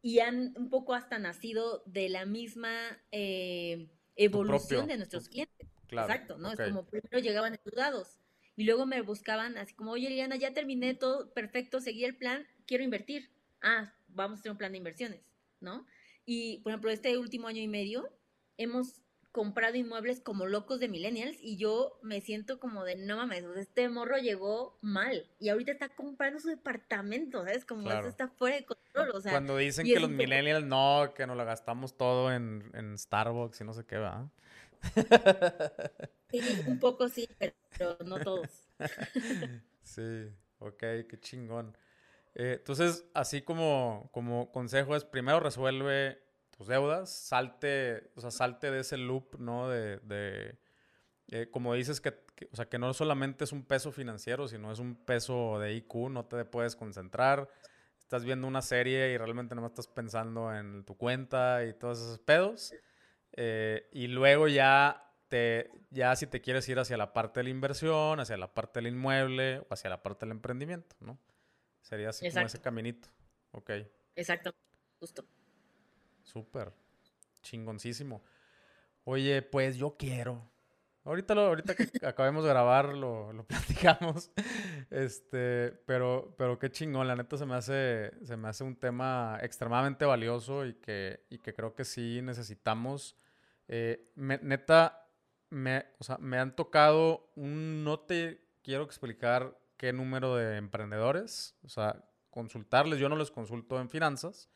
[0.00, 2.72] Y han un poco hasta nacido de la misma
[3.12, 5.68] eh, evolución de nuestros clientes.
[5.90, 6.50] Exacto, ¿no?
[6.50, 8.18] Es como primero llegaban estudiados
[8.56, 12.46] y luego me buscaban así como, oye Liliana, ya terminé todo, perfecto, seguí el plan,
[12.66, 13.30] quiero invertir.
[13.60, 15.20] Ah, vamos a hacer un plan de inversiones,
[15.60, 15.86] ¿no?
[16.24, 18.08] Y, por ejemplo, este último año y medio
[18.56, 19.02] hemos
[19.32, 23.88] comprado inmuebles como locos de millennials y yo me siento como de, no mames, este
[23.88, 27.64] morro llegó mal y ahorita está comprando su departamento, ¿sabes?
[27.64, 29.32] Como esto está fuera de control, o sea.
[29.32, 33.64] Cuando dicen que los millennials no, que nos lo gastamos todo en, en Starbucks y
[33.64, 34.30] no sé qué, va.
[36.30, 38.64] Sí, un poco sí, pero no todos.
[39.82, 41.74] Sí, ok, qué chingón.
[42.34, 46.22] Eh, entonces, así como, como consejo es, primero resuelve
[46.58, 49.68] tus deudas, salte, o sea, salte de ese loop, ¿no?
[49.68, 50.58] De, de
[51.28, 52.18] eh, como dices, que,
[52.50, 56.10] o sea, que no solamente es un peso financiero, sino es un peso de IQ,
[56.10, 57.48] no te puedes concentrar.
[58.00, 62.18] Estás viendo una serie y realmente no estás pensando en tu cuenta y todos esos
[62.18, 62.74] pedos.
[63.32, 67.50] Eh, y luego ya, te, ya si te quieres ir hacia la parte de la
[67.50, 71.20] inversión, hacia la parte del inmueble o hacia la parte del emprendimiento, ¿no?
[71.82, 73.08] Sería así como ese caminito.
[73.52, 73.70] Ok.
[74.16, 74.52] Exacto,
[74.98, 75.24] justo.
[76.28, 76.72] Súper.
[77.42, 78.22] Chingoncísimo.
[79.04, 80.42] Oye, pues yo quiero.
[81.04, 84.30] Ahorita, lo, ahorita que acabemos de grabar lo, lo, platicamos.
[84.90, 87.08] Este, pero, pero qué chingón.
[87.08, 91.38] La neta se me hace, se me hace un tema extremadamente valioso y que, y
[91.38, 93.16] que creo que sí necesitamos
[93.68, 95.06] eh, neta,
[95.50, 101.54] me, o sea, me han tocado un, no te quiero explicar qué número de emprendedores,
[101.62, 104.48] o sea, consultarles, yo no les consulto en finanzas,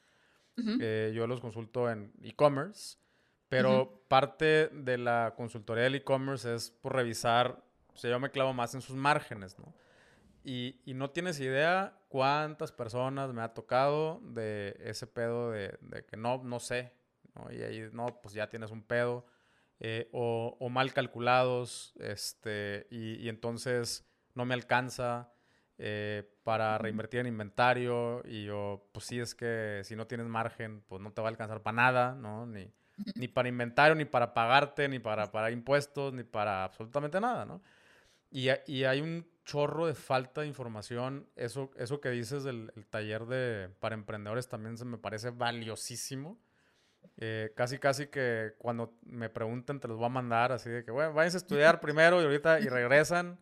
[0.56, 2.98] eh, yo los consulto en e-commerce,
[3.48, 8.52] pero parte de la consultoría del e-commerce es por revisar, o sea, yo me clavo
[8.52, 9.74] más en sus márgenes, ¿no?
[10.44, 16.04] Y, y, no tienes idea cuántas personas me ha tocado de ese pedo de, de
[16.04, 16.92] que no, no sé,
[17.50, 19.26] y ahí, no, pues ya tienes un pedo.
[19.84, 25.32] Eh, o, mal calculados, este, y, entonces no me alcanza
[25.78, 30.82] eh, para reinvertir en inventario, y yo, pues sí, es que si no tienes margen,
[30.88, 32.46] pues no te va a alcanzar para nada, ¿no?
[32.46, 32.72] Ni,
[33.14, 37.62] ni para inventario, ni para pagarte, ni para pagar impuestos, ni para absolutamente nada, ¿no?
[38.30, 41.28] Y, y, hay un chorro de falta de información.
[41.36, 46.40] Eso, eso que dices del taller de, para emprendedores también se me parece valiosísimo.
[47.18, 50.90] Eh, casi, casi que cuando me pregunten te los voy a mandar, así de que,
[50.90, 53.38] bueno, vayan a estudiar primero y ahorita y regresan,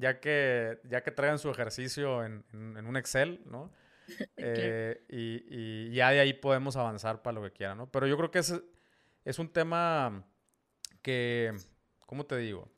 [0.00, 3.72] ya que, ya que traigan su ejercicio en, en, un Excel, ¿no?
[4.36, 7.92] Eh, y, y, ya de ahí podemos avanzar para lo que quieran, ¿no?
[7.92, 8.60] Pero yo creo que es,
[9.24, 10.26] es un tema
[11.00, 11.54] que,
[12.06, 12.68] ¿cómo te digo?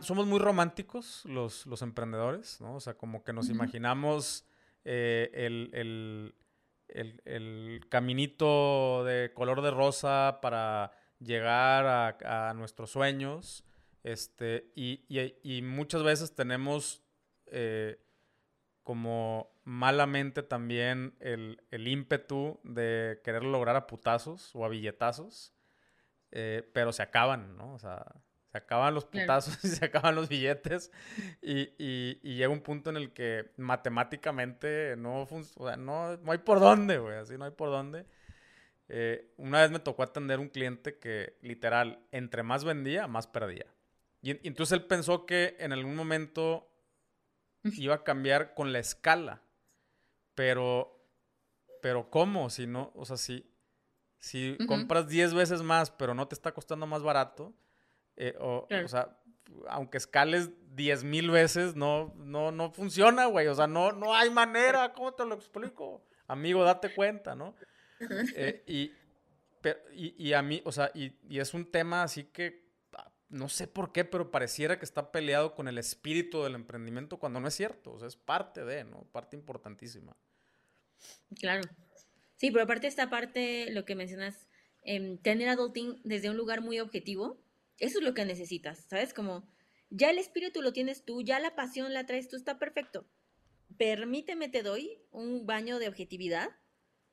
[0.00, 2.74] somos muy románticos los, los emprendedores, ¿no?
[2.74, 4.44] O sea, como que nos imaginamos
[4.84, 6.34] eh, el, el
[6.88, 13.64] el, caminito de color de rosa para llegar a, nuestros sueños.
[14.04, 17.02] Este, y, muchas veces tenemos
[17.46, 17.98] eh,
[18.82, 25.54] como malamente también el, ímpetu de querer lograr a putazos o a billetazos,
[26.32, 27.72] eh, pero se acaban, ¿no?
[27.72, 28.04] O sea,
[28.52, 30.92] Se acaban los putazos y se acaban los billetes.
[31.40, 36.60] Y, y, llega un punto en el que matemáticamente no, funciona, no, no hay por
[36.60, 37.16] dónde, güey.
[37.16, 38.04] Así no hay por dónde.
[38.88, 43.66] Eh, una vez me tocó atender un cliente que literal, entre más vendía, más perdía.
[44.24, 46.66] Y, entonces él pensó que en algún momento
[47.62, 49.42] iba a cambiar con la escala.
[50.34, 51.06] Pero,
[51.82, 52.48] pero ¿cómo?
[52.48, 53.54] Si no, o sea, si,
[54.18, 57.54] si compras 10 veces más, pero no te está costando más barato,
[58.16, 59.20] eh, o, o, sea,
[59.68, 63.46] aunque escales 10 mil veces, no, no, no funciona, güey.
[63.48, 64.94] O sea, no, no hay manera.
[64.94, 66.02] ¿Cómo te lo explico?
[66.26, 67.54] Amigo, date cuenta, ¿no?
[68.34, 68.92] Eh, y,
[69.94, 72.63] y, a mí, o sea, y, es un tema así que
[73.34, 77.40] no sé por qué, pero pareciera que está peleado con el espíritu del emprendimiento cuando
[77.40, 77.92] no es cierto.
[77.92, 79.08] O sea, es parte de, ¿no?
[79.10, 80.16] Parte importantísima.
[81.40, 81.62] Claro.
[82.36, 84.46] Sí, pero aparte esta parte, lo que mencionas,
[84.82, 87.42] eh, tener adulting desde un lugar muy objetivo,
[87.78, 89.12] eso es lo que necesitas, ¿sabes?
[89.12, 89.48] Como
[89.90, 93.04] ya el espíritu lo tienes tú, ya la pasión la traes tú, está perfecto.
[93.76, 96.50] Permíteme, te doy un baño de objetividad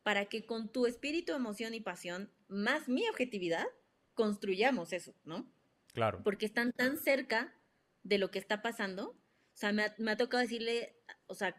[0.03, 3.65] para que con tu espíritu, emoción y pasión, más mi objetividad,
[4.13, 5.51] construyamos eso, ¿no?
[5.93, 6.21] Claro.
[6.23, 7.53] Porque están tan cerca
[8.03, 9.09] de lo que está pasando.
[9.53, 10.95] O sea, me ha, tocado decirle,
[11.27, 11.55] o sea,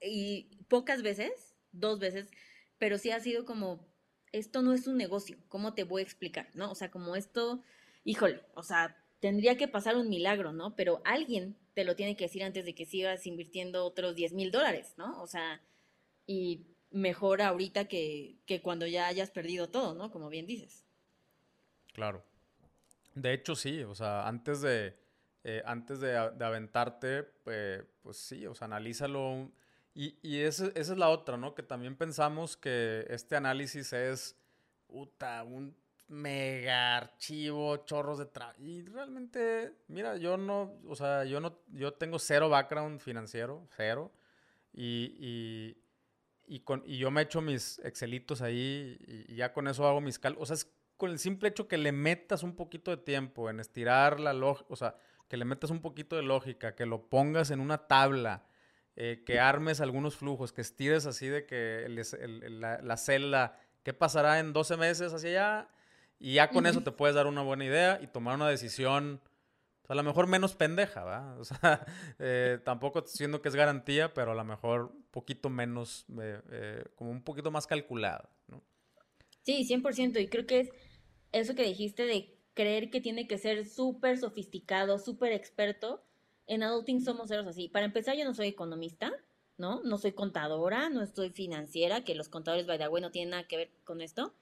[0.00, 2.30] y pocas veces, dos veces,
[2.78, 3.88] pero sí ha sido como,
[4.32, 6.50] esto no es un negocio, ¿cómo te voy a explicar?
[6.54, 6.70] ¿No?
[6.70, 7.62] O sea, como esto,
[8.04, 10.76] híjole, o sea, tendría que pasar un milagro, ¿no?
[10.76, 14.50] Pero alguien te lo tiene que decir antes de que sigas invirtiendo otros 10 mil
[14.50, 15.20] dólares, ¿no?
[15.22, 15.62] O sea,
[16.26, 20.10] y mejor ahorita que, cuando ya hayas perdido todo, ¿no?
[20.10, 20.84] Como bien dices.
[21.92, 22.24] Claro.
[23.14, 24.96] De hecho, sí, o sea, antes de,
[25.44, 29.50] eh, antes de, aventarte, pues sí, o sea, analízalo.
[29.94, 31.54] Y, y esa, es la otra, ¿no?
[31.54, 34.36] Que también pensamos que este análisis es,
[34.86, 35.76] puta, un
[36.08, 38.60] mega archivo, chorros de trabajo.
[38.60, 44.12] Y realmente, mira, yo no, o sea, yo no, yo tengo cero background financiero, cero.
[44.72, 45.76] y,
[46.46, 48.98] y, con, y yo me echo mis Excelitos ahí
[49.28, 50.50] y, ya con eso hago mis cálculos.
[50.50, 53.60] O sea, es con el simple hecho que le metas un poquito de tiempo en
[53.60, 54.96] estirar la lógica, o sea,
[55.28, 58.46] que le metas un poquito de lógica, que lo pongas en una tabla,
[58.96, 64.38] eh, que armes algunos flujos, que estires así de que la, la, celda, ¿qué pasará
[64.38, 65.68] en 12 meses hacia allá?
[66.18, 69.20] Y ya con eso te puedes dar una buena idea y tomar una decisión
[69.88, 71.36] a lo mejor menos pendeja, ¿va?
[71.38, 71.84] O sea,
[72.18, 77.10] eh, tampoco siendo que es garantía, pero a lo mejor un poquito menos, eh, como
[77.10, 78.62] un poquito más calculada, ¿no?
[79.42, 80.20] Sí, 100%.
[80.22, 80.70] Y creo que es
[81.34, 86.02] eso que dijiste de creer que tiene que ser súper sofisticado, súper experto.
[86.46, 87.68] En adulting somos ceros así.
[87.68, 89.12] Para empezar, yo no soy economista,
[89.56, 89.82] ¿no?
[89.82, 93.44] No soy contadora, no estoy financiera, que los contadores, by the way, no tienen nada
[93.48, 94.34] que ver con esto.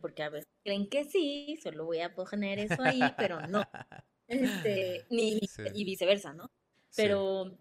[0.00, 3.62] porque a veces creen que sí, solo voy a poner eso ahí, pero no.
[4.28, 5.38] Este, ni,
[5.74, 6.50] y viceversa, ¿no?
[6.96, 7.58] Pero,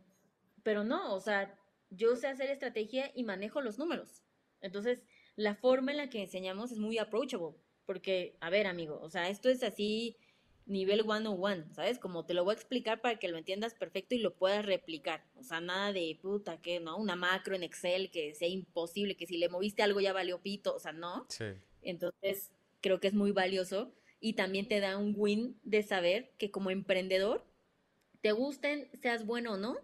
[0.64, 1.60] pero no, o sea,
[1.90, 4.22] yo sé hacer estrategia y manejo los números.
[4.62, 5.04] Entonces,
[5.36, 7.58] la forma en la que enseñamos es muy approachable,
[7.92, 10.16] porque, a ver, amigo, o sea, esto es así
[10.66, 12.00] nivel one ¿sabes?
[12.00, 15.26] Como te lo voy a explicar para que lo entiendas perfecto y lo puedas replicar.
[15.36, 19.28] O sea, nada de puta, que no, una macro en Excel que sea imposible, que
[19.28, 21.26] si le moviste algo ya valió pito, o sea, no.
[21.28, 21.48] Sí.
[21.82, 26.50] Entonces, creo que es muy valioso y también te da un win de saber que
[26.50, 27.46] como emprendedor,
[28.22, 29.76] te gusten, seas bueno o no,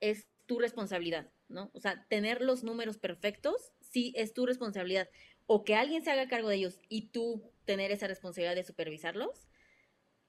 [0.00, 1.70] es tu responsabilidad, ¿no?
[1.74, 5.10] O sea, tener los números perfectos, sí es tu responsabilidad.
[5.46, 9.48] O que alguien se haga cargo de ellos y tú tener esa responsabilidad de supervisarlos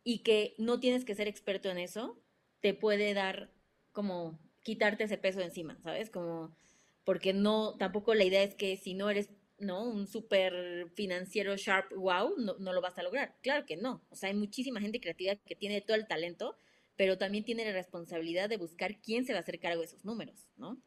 [0.04, 2.22] y que no tienes que ser experto en eso,
[2.60, 3.52] te puede dar
[3.92, 6.10] como quitarte ese peso de encima, ¿sabes?
[6.10, 6.56] Como
[7.04, 9.84] porque no, tampoco la idea es que si no eres ¿no?
[9.90, 13.36] Un super financiero sharp, wow, no, no, lo vas a lograr.
[13.42, 14.04] Claro que no.
[14.10, 16.58] O sea, hay muchísima gente creativa que tiene todo el talento,
[16.96, 20.06] pero también tiene la responsabilidad de buscar quién se va a hacer cargo de esos
[20.06, 20.82] números, ¿no?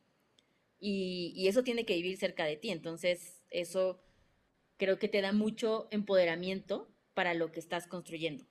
[0.78, 2.70] Y, y eso tiene que vivir cerca de ti.
[2.70, 4.00] Entonces, eso
[4.76, 8.44] creo que te da mucho empoderamiento para lo que estás construyendo.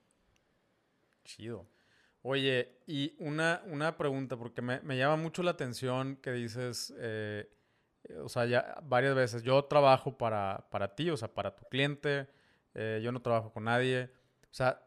[1.23, 1.67] Chido.
[2.21, 7.47] Oye, y una, una pregunta, porque me, me llama mucho la atención que dices, eh,
[8.23, 12.27] o sea, ya varias veces, yo trabajo para, para ti, o sea, para tu cliente,
[12.73, 14.11] eh, yo no trabajo con nadie.
[14.43, 14.81] O sea,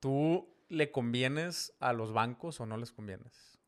[0.00, 3.58] ¿tú le convienes a los bancos o no les convienes?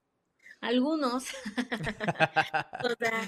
[0.60, 1.24] Algunos.
[2.84, 3.20] o sea,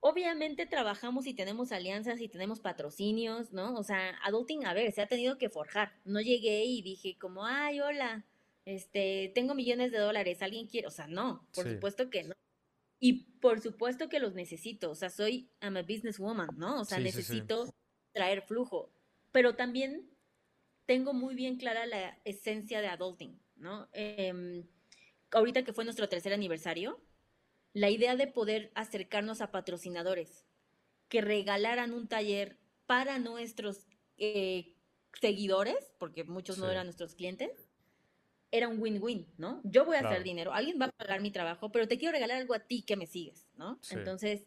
[0.00, 3.74] obviamente trabajamos y tenemos alianzas y tenemos patrocinios, ¿no?
[3.74, 5.92] O sea, adulting, a ver, se ha tenido que forjar.
[6.04, 8.24] No llegué y dije como, ay, hola,
[8.64, 10.86] este, tengo millones de dólares, ¿alguien quiere?
[10.86, 12.34] O sea, no, por supuesto que no.
[12.98, 16.80] Y por supuesto que los necesito, o sea, soy, I'm a businesswoman, ¿no?
[16.80, 17.72] O sea, necesito
[18.12, 18.92] traer flujo.
[19.32, 20.10] Pero también
[20.86, 23.88] tengo muy bien clara la esencia de adulting, ¿no?
[23.92, 24.66] Em,
[25.30, 27.00] ahorita que fue nuestro tercer aniversario,
[27.72, 30.44] la idea de poder acercarnos a patrocinadores
[31.08, 34.74] que regalaran un taller para nuestros eh,
[35.20, 37.50] seguidores, porque muchos no eran nuestros clientes,
[38.52, 39.60] era un win-win, ¿no?
[39.64, 42.38] Yo voy a hacer dinero, alguien va a pagar mi trabajo, pero te quiero regalar
[42.38, 43.78] algo a ti que me sigues, ¿no?
[43.90, 44.44] Entonces,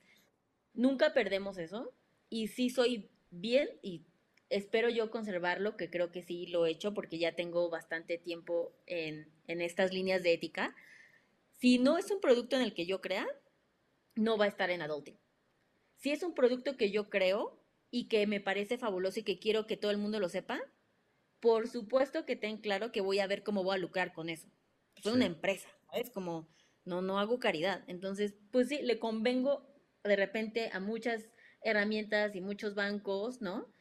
[0.73, 1.93] nunca perdemos eso
[2.29, 4.03] y sí soy bien y
[4.49, 8.73] espero yo conservarlo, que creo que sí lo he hecho porque ya tengo bastante tiempo
[8.85, 10.75] en, en estas líneas de ética.
[11.63, 13.25] Si no es un producto en el que yo crea,
[14.15, 15.17] no va a estar en adulting.
[15.95, 17.57] Si es un producto que yo creo
[17.89, 20.59] y que me parece fabuloso y que quiero que todo el mundo lo sepa,
[21.39, 24.49] por supuesto que ten claro que voy a ver cómo voy a lucrar con eso.
[25.01, 26.09] Soy una empresa, ¿sabes?
[26.09, 26.49] Como
[26.83, 27.81] no, no hago caridad.
[27.87, 29.65] Entonces, pues sí, le convengo
[30.03, 31.29] de repente a muchas
[31.61, 33.71] herramientas y muchos bancos, ¿no?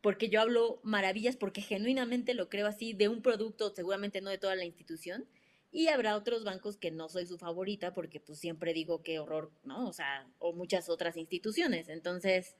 [0.00, 4.38] Porque yo hablo maravillas porque genuinamente lo creo así de un producto, seguramente no de
[4.38, 5.28] toda la institución.
[5.76, 9.52] Y habrá otros bancos que no soy su favorita porque pues siempre digo qué horror,
[9.62, 9.86] ¿no?
[9.86, 11.90] O sea, o muchas otras instituciones.
[11.90, 12.56] Entonces,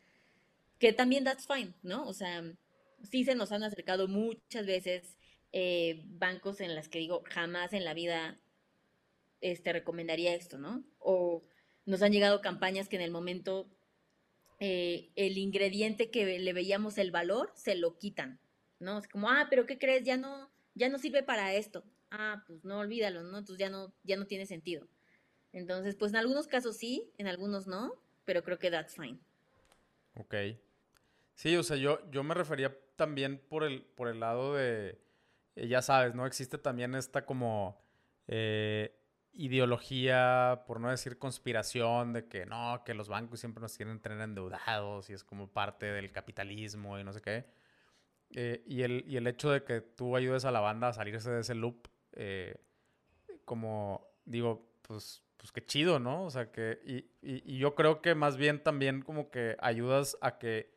[0.79, 2.07] que también that's fine, ¿no?
[2.07, 2.45] O sea,
[3.11, 5.17] sí se nos han acercado muchas veces
[5.53, 8.39] eh, bancos en las que digo, jamás en la vida
[9.41, 10.85] este, recomendaría esto, ¿no?
[10.99, 11.43] O
[11.87, 13.67] nos han llegado campañas que en el momento
[14.61, 18.41] eh, el ingrediente que le veíamos el valor se lo quitan,
[18.79, 18.99] ¿no?
[18.99, 20.05] Es como, ah, pero ¿qué crees?
[20.05, 21.83] Ya no, ya no sirve para esto.
[22.19, 23.39] Ah, pues no, olvídalo, ¿no?
[23.39, 24.89] Entonces ya no, ya no tiene sentido.
[25.53, 27.93] Entonces, pues en algunos casos sí, en algunos no,
[28.25, 29.19] pero creo que that's fine.
[30.15, 30.35] Ok.
[31.35, 34.99] Sí, o sea, yo, yo me refería también por el, por el lado de,
[35.57, 36.25] eh, ya sabes, ¿no?
[36.27, 37.85] Existe también esta como
[38.29, 38.99] eh,
[39.35, 44.21] ideología, por no decir conspiración, de que no, que los bancos siempre nos quieren tener
[44.23, 47.45] endeudados y es como parte del capitalismo y no sé qué.
[48.31, 51.31] Eh, y, el, y el hecho de que tú ayudes a la banda a salirse
[51.31, 51.87] de ese loop,
[53.45, 56.25] como digo, pues, pues qué chido, ¿no?
[56.25, 60.39] O sea, que, y, y yo creo que más bien también como que ayudas a
[60.39, 60.75] que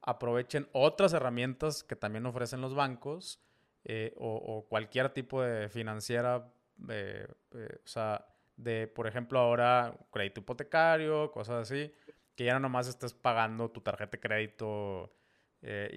[0.00, 3.40] aprovechen otras herramientas que también ofrecen los bancos
[3.84, 6.52] eh, o, cualquier tipo de financiera,
[6.88, 8.26] eh, eh, o sea,
[8.56, 11.94] de, por ejemplo, ahora crédito hipotecario, cosas así,
[12.34, 15.14] que ya no nomás estés pagando tu tarjeta de crédito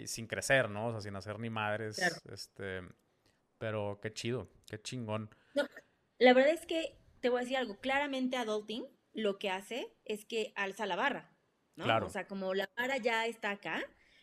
[0.06, 0.88] sin crecer, ¿no?
[0.88, 2.00] O sea, sin hacer ni madres.
[2.32, 2.82] Este,
[3.62, 5.30] pero qué chido, qué chingón.
[6.18, 10.26] la verdad es que te voy a decir algo, claramente Adulting lo que hace es
[10.26, 11.32] que alza la barra.
[11.76, 11.86] ¿no?
[12.04, 13.80] O sea, como la vara ya está acá,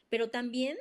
[0.09, 0.77] pero también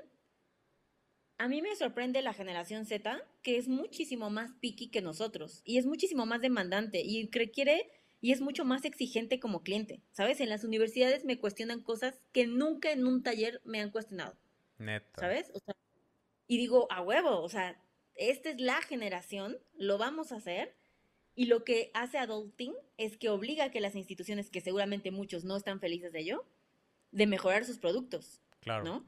[1.38, 5.78] a mí me sorprende la generación Z, que es muchísimo más picky que nosotros y
[5.78, 7.92] es muchísimo más demandante y requiere
[8.22, 10.42] y es mucho más exigente como cliente, ¿sabes?
[10.42, 14.36] En las universidades me cuestionan cosas que nunca en un taller me han cuestionado.
[14.80, 15.22] Neta.
[15.22, 15.52] ¿Sabes?
[16.48, 17.80] y digo, a huevo, o sea,
[18.18, 20.76] esta es la generación, lo vamos a hacer.
[21.36, 25.44] Y lo que hace Adulting es que obliga a que las instituciones, que seguramente muchos
[25.44, 26.46] no están felices de ello,
[27.12, 28.42] de mejorar sus productos.
[28.60, 28.84] Claro.
[28.84, 29.08] ¿No?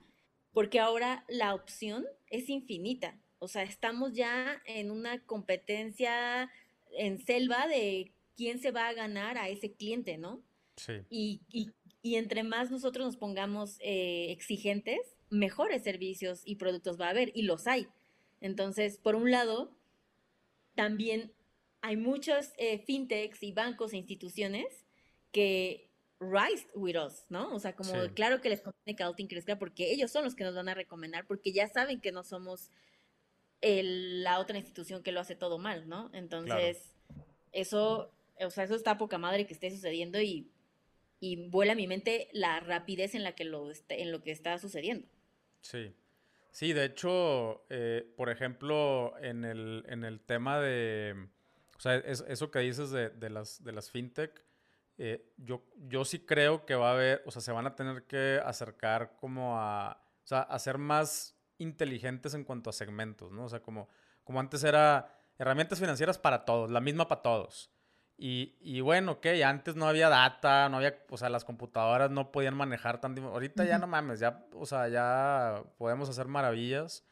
[0.53, 3.20] Porque ahora la opción es infinita.
[3.39, 6.51] O sea, estamos ya en una competencia
[6.91, 10.41] en selva de quién se va a ganar a ese cliente, ¿no?
[10.76, 10.93] Sí.
[11.10, 11.41] Y,
[12.01, 14.99] y, entre más nosotros nos pongamos eh, exigentes,
[15.30, 17.88] mejores servicios y productos va a haber, y los hay.
[18.42, 19.76] Entonces, por un lado,
[20.76, 21.34] también
[21.82, 24.86] hay muchos eh, fintechs y bancos e instituciones
[25.32, 27.54] que rise with us, ¿no?
[27.54, 30.44] O sea, como claro que les conviene que Outing crezca porque ellos son los que
[30.44, 32.70] nos van a recomendar, porque ya saben que no somos
[33.62, 36.10] la otra institución que lo hace todo mal, ¿no?
[36.14, 36.94] Entonces,
[37.52, 40.50] eso, o sea, eso está poca madre que esté sucediendo y,
[41.20, 44.58] y vuela a mi mente la rapidez en la que lo, en lo que está
[44.60, 45.08] sucediendo.
[45.62, 45.94] Sí.
[46.52, 51.30] Sí, de hecho, eh, por ejemplo, en el, en el tema de,
[51.78, 54.43] o sea, eso que dices de, de, las, de las fintech,
[54.97, 58.04] eh, yo, yo sí creo que va a haber, o sea, se van a tener
[58.04, 63.45] que acercar como a, o sea, a ser más inteligentes en cuanto a segmentos, ¿no?
[63.45, 63.88] O sea, como,
[64.24, 67.72] como antes era herramientas financieras para todos, la misma para todos.
[68.22, 72.34] Y, y bueno, ok, antes no había data, no había, o sea, las computadoras no
[72.34, 73.24] podían manejar tanto.
[73.24, 77.05] Ahorita ya no mames, ya, o sea, ya podemos hacer maravillas.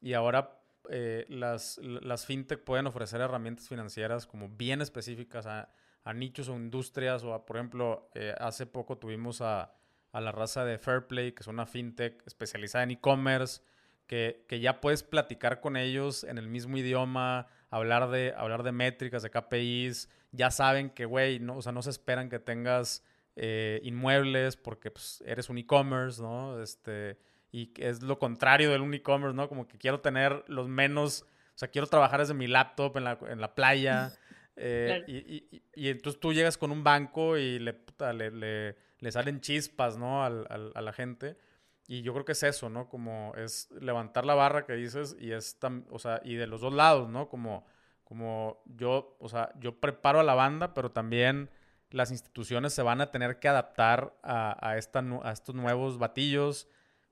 [0.00, 5.68] Y ahora eh, las, las fintech pueden ofrecer herramientas financieras como bien específicas a,
[6.08, 9.74] a nichos o industrias, o por ejemplo, eh, hace poco tuvimos a,
[10.14, 13.60] la raza de Fairplay, que es una fintech especializada en e-commerce,
[14.08, 19.22] que, ya puedes platicar con ellos en el mismo idioma, hablar de, hablar de métricas,
[19.22, 23.04] de KPIs, ya saben que, güey, no, o sea, no se esperan que tengas
[23.36, 26.60] eh, inmuebles porque pues, eres un e-commerce, ¿no?
[26.62, 27.18] Este,
[27.52, 29.48] y es lo contrario del un e-commerce, ¿no?
[29.48, 31.22] Como que quiero tener los menos,
[31.54, 34.12] o sea, quiero trabajar desde mi laptop en la, en la playa.
[34.60, 37.78] Eh, y, y, y, entonces tú llegas con un banco y le,
[38.12, 40.24] le, le, salen chispas, ¿no?
[40.24, 41.36] Al, al, a la gente.
[41.90, 42.86] Y yo creo que es eso, ¿no?
[42.90, 46.60] Como es levantar la barra que dices y es, tan, o sea, y de los
[46.60, 47.30] dos lados, ¿no?
[47.30, 47.64] Como,
[48.04, 51.48] como yo, o sea, yo preparo a la banda, pero también
[51.90, 56.68] las instituciones se van a tener que adaptar a, a, esta, a estos nuevos batillos,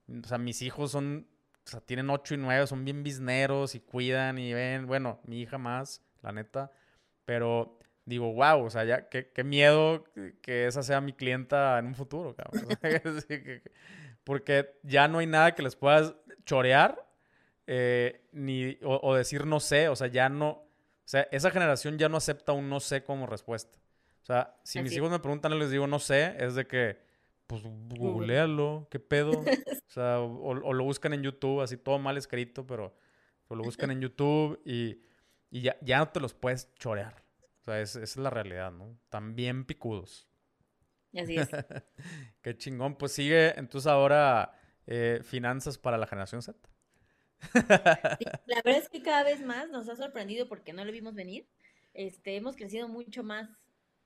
[0.09, 1.27] o sea, mis hijos son,
[1.65, 5.41] o sea, tienen 8 y 9, son bien bisneros y cuidan y ven, bueno, mi
[5.41, 6.71] hija más, la neta.
[7.25, 10.05] Pero digo, wow, o sea, ya, qué, qué miedo
[10.43, 12.67] que esa sea mi clienta en un futuro, cabrón.
[14.27, 16.13] Porque ya no hay nada que les puedas
[16.45, 17.09] chorear
[17.69, 20.69] eh, ni, o, o, decir no sé, o sea, ya no, o
[21.05, 23.79] sea, esa generación ya no acepta un no sé como respuesta.
[24.23, 24.83] O sea, si Así.
[24.83, 26.99] mis hijos me preguntan y les digo no sé, es de que
[27.47, 29.31] pues googlealo, qué pedo.
[29.89, 32.95] O sea, o, o, lo buscan en YouTube, así todo mal escrito, pero,
[33.49, 35.01] lo buscan en YouTube y,
[35.49, 37.23] y ya, ya, no te los puedes chorear.
[37.61, 38.99] O sea, es, esa es la realidad, ¿no?
[39.09, 40.29] También picudos.
[41.15, 41.49] Así es.
[42.43, 42.97] qué chingón.
[42.97, 44.53] Pues sigue entonces ahora
[44.87, 46.59] eh, finanzas para la generación Z.
[47.53, 51.15] Sí, la verdad es que cada vez más nos ha sorprendido porque no lo vimos
[51.15, 51.47] venir.
[51.95, 53.49] Este, hemos crecido mucho más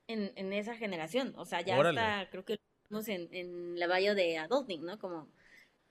[0.06, 1.32] en, en esa generación.
[1.36, 2.00] O sea, ya Órale.
[2.00, 2.58] está, creo que
[2.90, 4.98] en, en la valla de Adulting, ¿no?
[4.98, 5.28] Como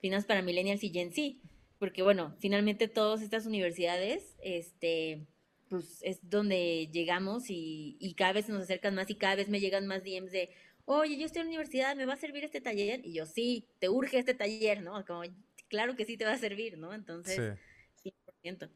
[0.00, 1.38] finanzas para millennials y Gen Z.
[1.78, 5.26] Porque, bueno, finalmente todas estas universidades, este,
[5.68, 9.60] pues es donde llegamos y, y cada vez nos acercan más y cada vez me
[9.60, 10.50] llegan más DMs de,
[10.84, 13.04] oye, yo estoy en la universidad, ¿me va a servir este taller?
[13.04, 15.04] Y yo, sí, te urge este taller, ¿no?
[15.04, 15.22] Como,
[15.68, 16.92] claro que sí te va a servir, ¿no?
[16.92, 17.58] Entonces,
[18.02, 18.12] sí.
[18.42, 18.70] 100%.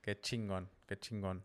[0.00, 1.44] Qué chingón, qué chingón.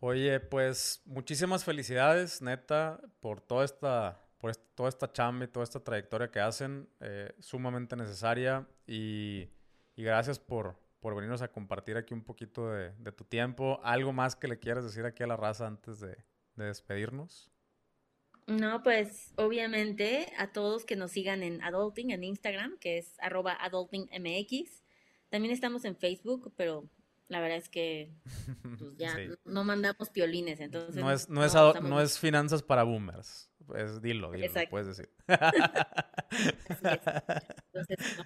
[0.00, 5.64] Oye, pues muchísimas felicidades, neta, por toda esta por esta, toda esta chamba y toda
[5.64, 9.48] esta trayectoria que hacen, eh, sumamente necesaria y,
[9.94, 13.80] y gracias por, por, venirnos a compartir aquí un poquito de, de, tu tiempo.
[13.82, 16.16] ¿Algo más que le quieras decir aquí a la raza antes de,
[16.54, 17.50] de despedirnos?
[18.46, 23.56] No, pues obviamente a todos que nos sigan en Adulting, en Instagram, que es arroba
[23.60, 24.84] adultingmx.
[25.30, 26.88] También estamos en Facebook, pero
[27.28, 28.12] la verdad es que
[28.78, 29.30] pues ya sí.
[29.44, 30.94] no mandamos piolines, entonces...
[30.94, 33.50] No es, no, no, es, no es finanzas para boomers.
[33.66, 34.70] Pues dilo, dilo, Exacto.
[34.70, 35.10] puedes decir.
[35.26, 35.58] Así
[36.84, 37.00] es.
[37.72, 38.24] Entonces, no.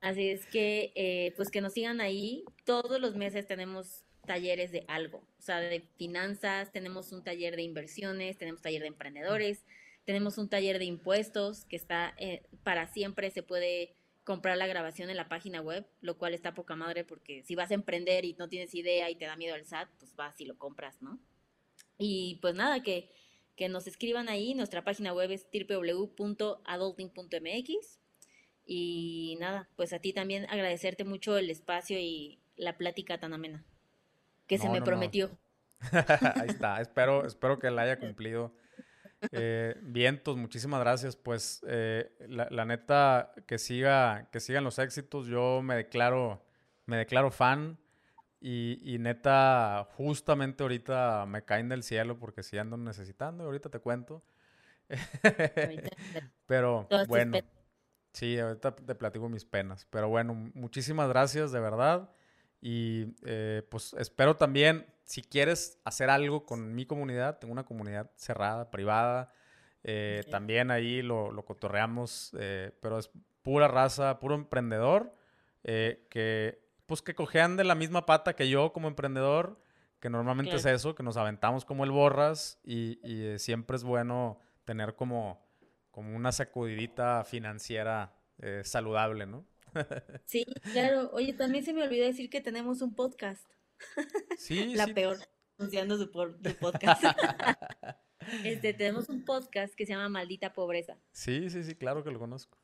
[0.00, 2.44] Así es que, eh, pues que nos sigan ahí.
[2.64, 7.62] Todos los meses tenemos talleres de algo, o sea, de finanzas, tenemos un taller de
[7.62, 9.64] inversiones, tenemos taller de emprendedores,
[10.04, 15.10] tenemos un taller de impuestos que está eh, para siempre, se puede comprar la grabación
[15.10, 18.34] en la página web, lo cual está poca madre porque si vas a emprender y
[18.34, 21.18] no tienes idea y te da miedo al SAT, pues vas y lo compras, ¿no?
[21.98, 23.10] Y pues nada, que
[23.58, 24.54] que nos escriban ahí.
[24.54, 27.98] Nuestra página web es www.adulting.mx.
[28.64, 33.66] Y nada, pues a ti también agradecerte mucho el espacio y la plática tan amena
[34.48, 35.28] que no, se me no, prometió.
[35.28, 35.38] No.
[36.34, 38.52] ahí está, espero, espero que la haya cumplido.
[39.32, 41.14] Eh, vientos, muchísimas gracias.
[41.14, 45.26] Pues eh, la, la, neta, que siga, que sigan los éxitos.
[45.26, 46.44] Yo me declaro,
[46.86, 47.78] me declaro fan.
[48.40, 53.80] Y, y, neta, justamente ahorita me caen del cielo porque sí ando necesitando, ahorita te
[53.80, 54.22] cuento.
[56.46, 57.38] Pero bueno,
[58.12, 59.86] sí, ahorita te platico mis penas.
[59.90, 62.10] Pero bueno, muchísimas gracias de verdad.
[62.60, 68.10] Y eh, pues espero también, si quieres hacer algo con mi comunidad, tengo una comunidad
[68.16, 69.32] cerrada, privada.
[69.84, 70.30] Eh, okay.
[70.30, 73.10] También ahí lo, lo cotorreamos, eh, pero es
[73.42, 75.14] pura raza, puro emprendedor
[75.62, 79.60] que pues que cojean de la misma pata que yo como emprendedor,
[80.00, 83.84] que normalmente es eso, que nos aventamos como el borras y, y eh, siempre es
[83.84, 85.46] bueno tener como,
[85.90, 89.44] como una sacudidita financiera eh, saludable, ¿no?
[90.24, 91.10] Sí, claro.
[91.12, 93.46] Oye, también se me olvidó decir que tenemos un podcast.
[94.38, 94.92] Sí, La sí.
[94.92, 95.18] peor,
[95.58, 97.02] anunciando su, por, su podcast.
[98.44, 100.96] este, tenemos un podcast que se llama Maldita Pobreza.
[101.12, 102.58] Sí, sí, sí, claro que lo conozco.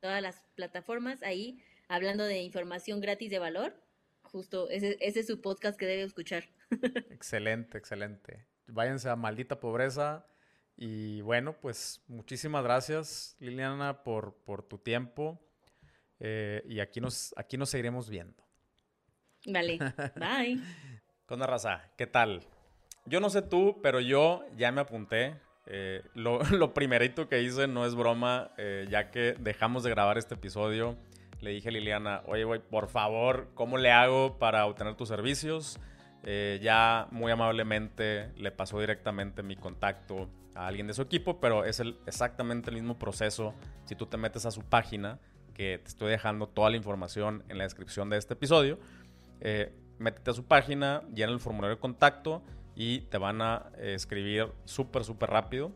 [0.00, 3.74] Todas las plataformas ahí hablando de información gratis de valor,
[4.22, 6.48] justo ese, ese es su podcast que debe escuchar.
[7.10, 8.46] excelente, excelente.
[8.66, 10.26] Váyanse a Maldita Pobreza.
[10.76, 15.40] Y bueno, pues muchísimas gracias, Liliana, por, por tu tiempo.
[16.20, 18.42] Eh, y aquí nos, aquí nos seguiremos viendo.
[19.46, 19.78] Vale,
[20.16, 20.60] bye.
[21.26, 22.42] Con la raza, ¿qué tal?
[23.04, 25.36] Yo no sé tú, pero yo ya me apunté.
[25.66, 30.16] Eh, lo, lo, primerito que hice no es broma, eh, ya que dejamos de grabar
[30.16, 30.96] este episodio
[31.40, 35.78] le dije a Liliana, oye, güey, por favor, ¿cómo le hago para obtener tus servicios?
[36.24, 41.64] Eh, ya muy amablemente le pasó directamente mi contacto a alguien de su equipo, pero
[41.64, 43.54] es el, exactamente el mismo proceso
[43.84, 45.20] si tú te metes a su página,
[45.58, 48.78] que te estoy dejando toda la información en la descripción de este episodio.
[49.40, 52.44] Eh, métete a su página, llena el formulario de contacto
[52.76, 55.72] y te van a eh, escribir súper, súper rápido.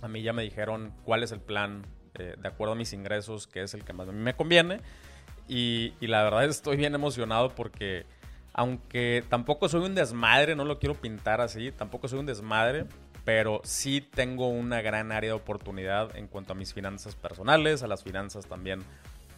[0.00, 3.46] A mí ya me dijeron cuál es el plan eh, de acuerdo a mis ingresos,
[3.46, 4.80] que es el que más a mí me conviene.
[5.48, 8.06] Y, y la verdad estoy bien emocionado porque
[8.54, 12.86] aunque tampoco soy un desmadre, no lo quiero pintar así, tampoco soy un desmadre,
[13.24, 17.86] pero sí tengo una gran área de oportunidad en cuanto a mis finanzas personales, a
[17.86, 18.82] las finanzas también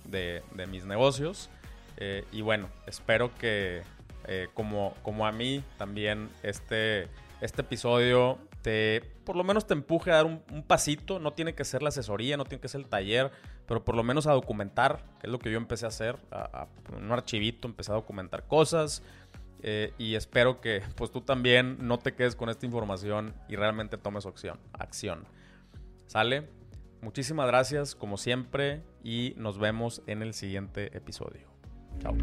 [0.05, 1.51] de, de mis negocios.
[1.97, 3.83] Eh, y bueno, espero que
[4.29, 7.09] eh, como, como a mí también este,
[7.41, 11.21] este episodio te, por lo menos te empuje a dar un, pasito.
[11.21, 13.31] No tiene que ser la asesoría, no tiene que ser el taller,
[13.67, 16.17] pero por lo menos a documentar, que es lo que yo empecé a hacer.
[16.33, 16.67] A,
[16.97, 19.03] un archivito empecé a documentar cosas.
[19.63, 23.99] Eh, y espero que pues tú también no te quedes con esta información y realmente
[23.99, 24.59] tomes acción.
[24.73, 25.25] acción.
[26.07, 26.49] ¿Sale?
[27.03, 31.49] Muchísimas gracias como siempre y nos vemos en el siguiente episodio.
[32.01, 32.17] Chao.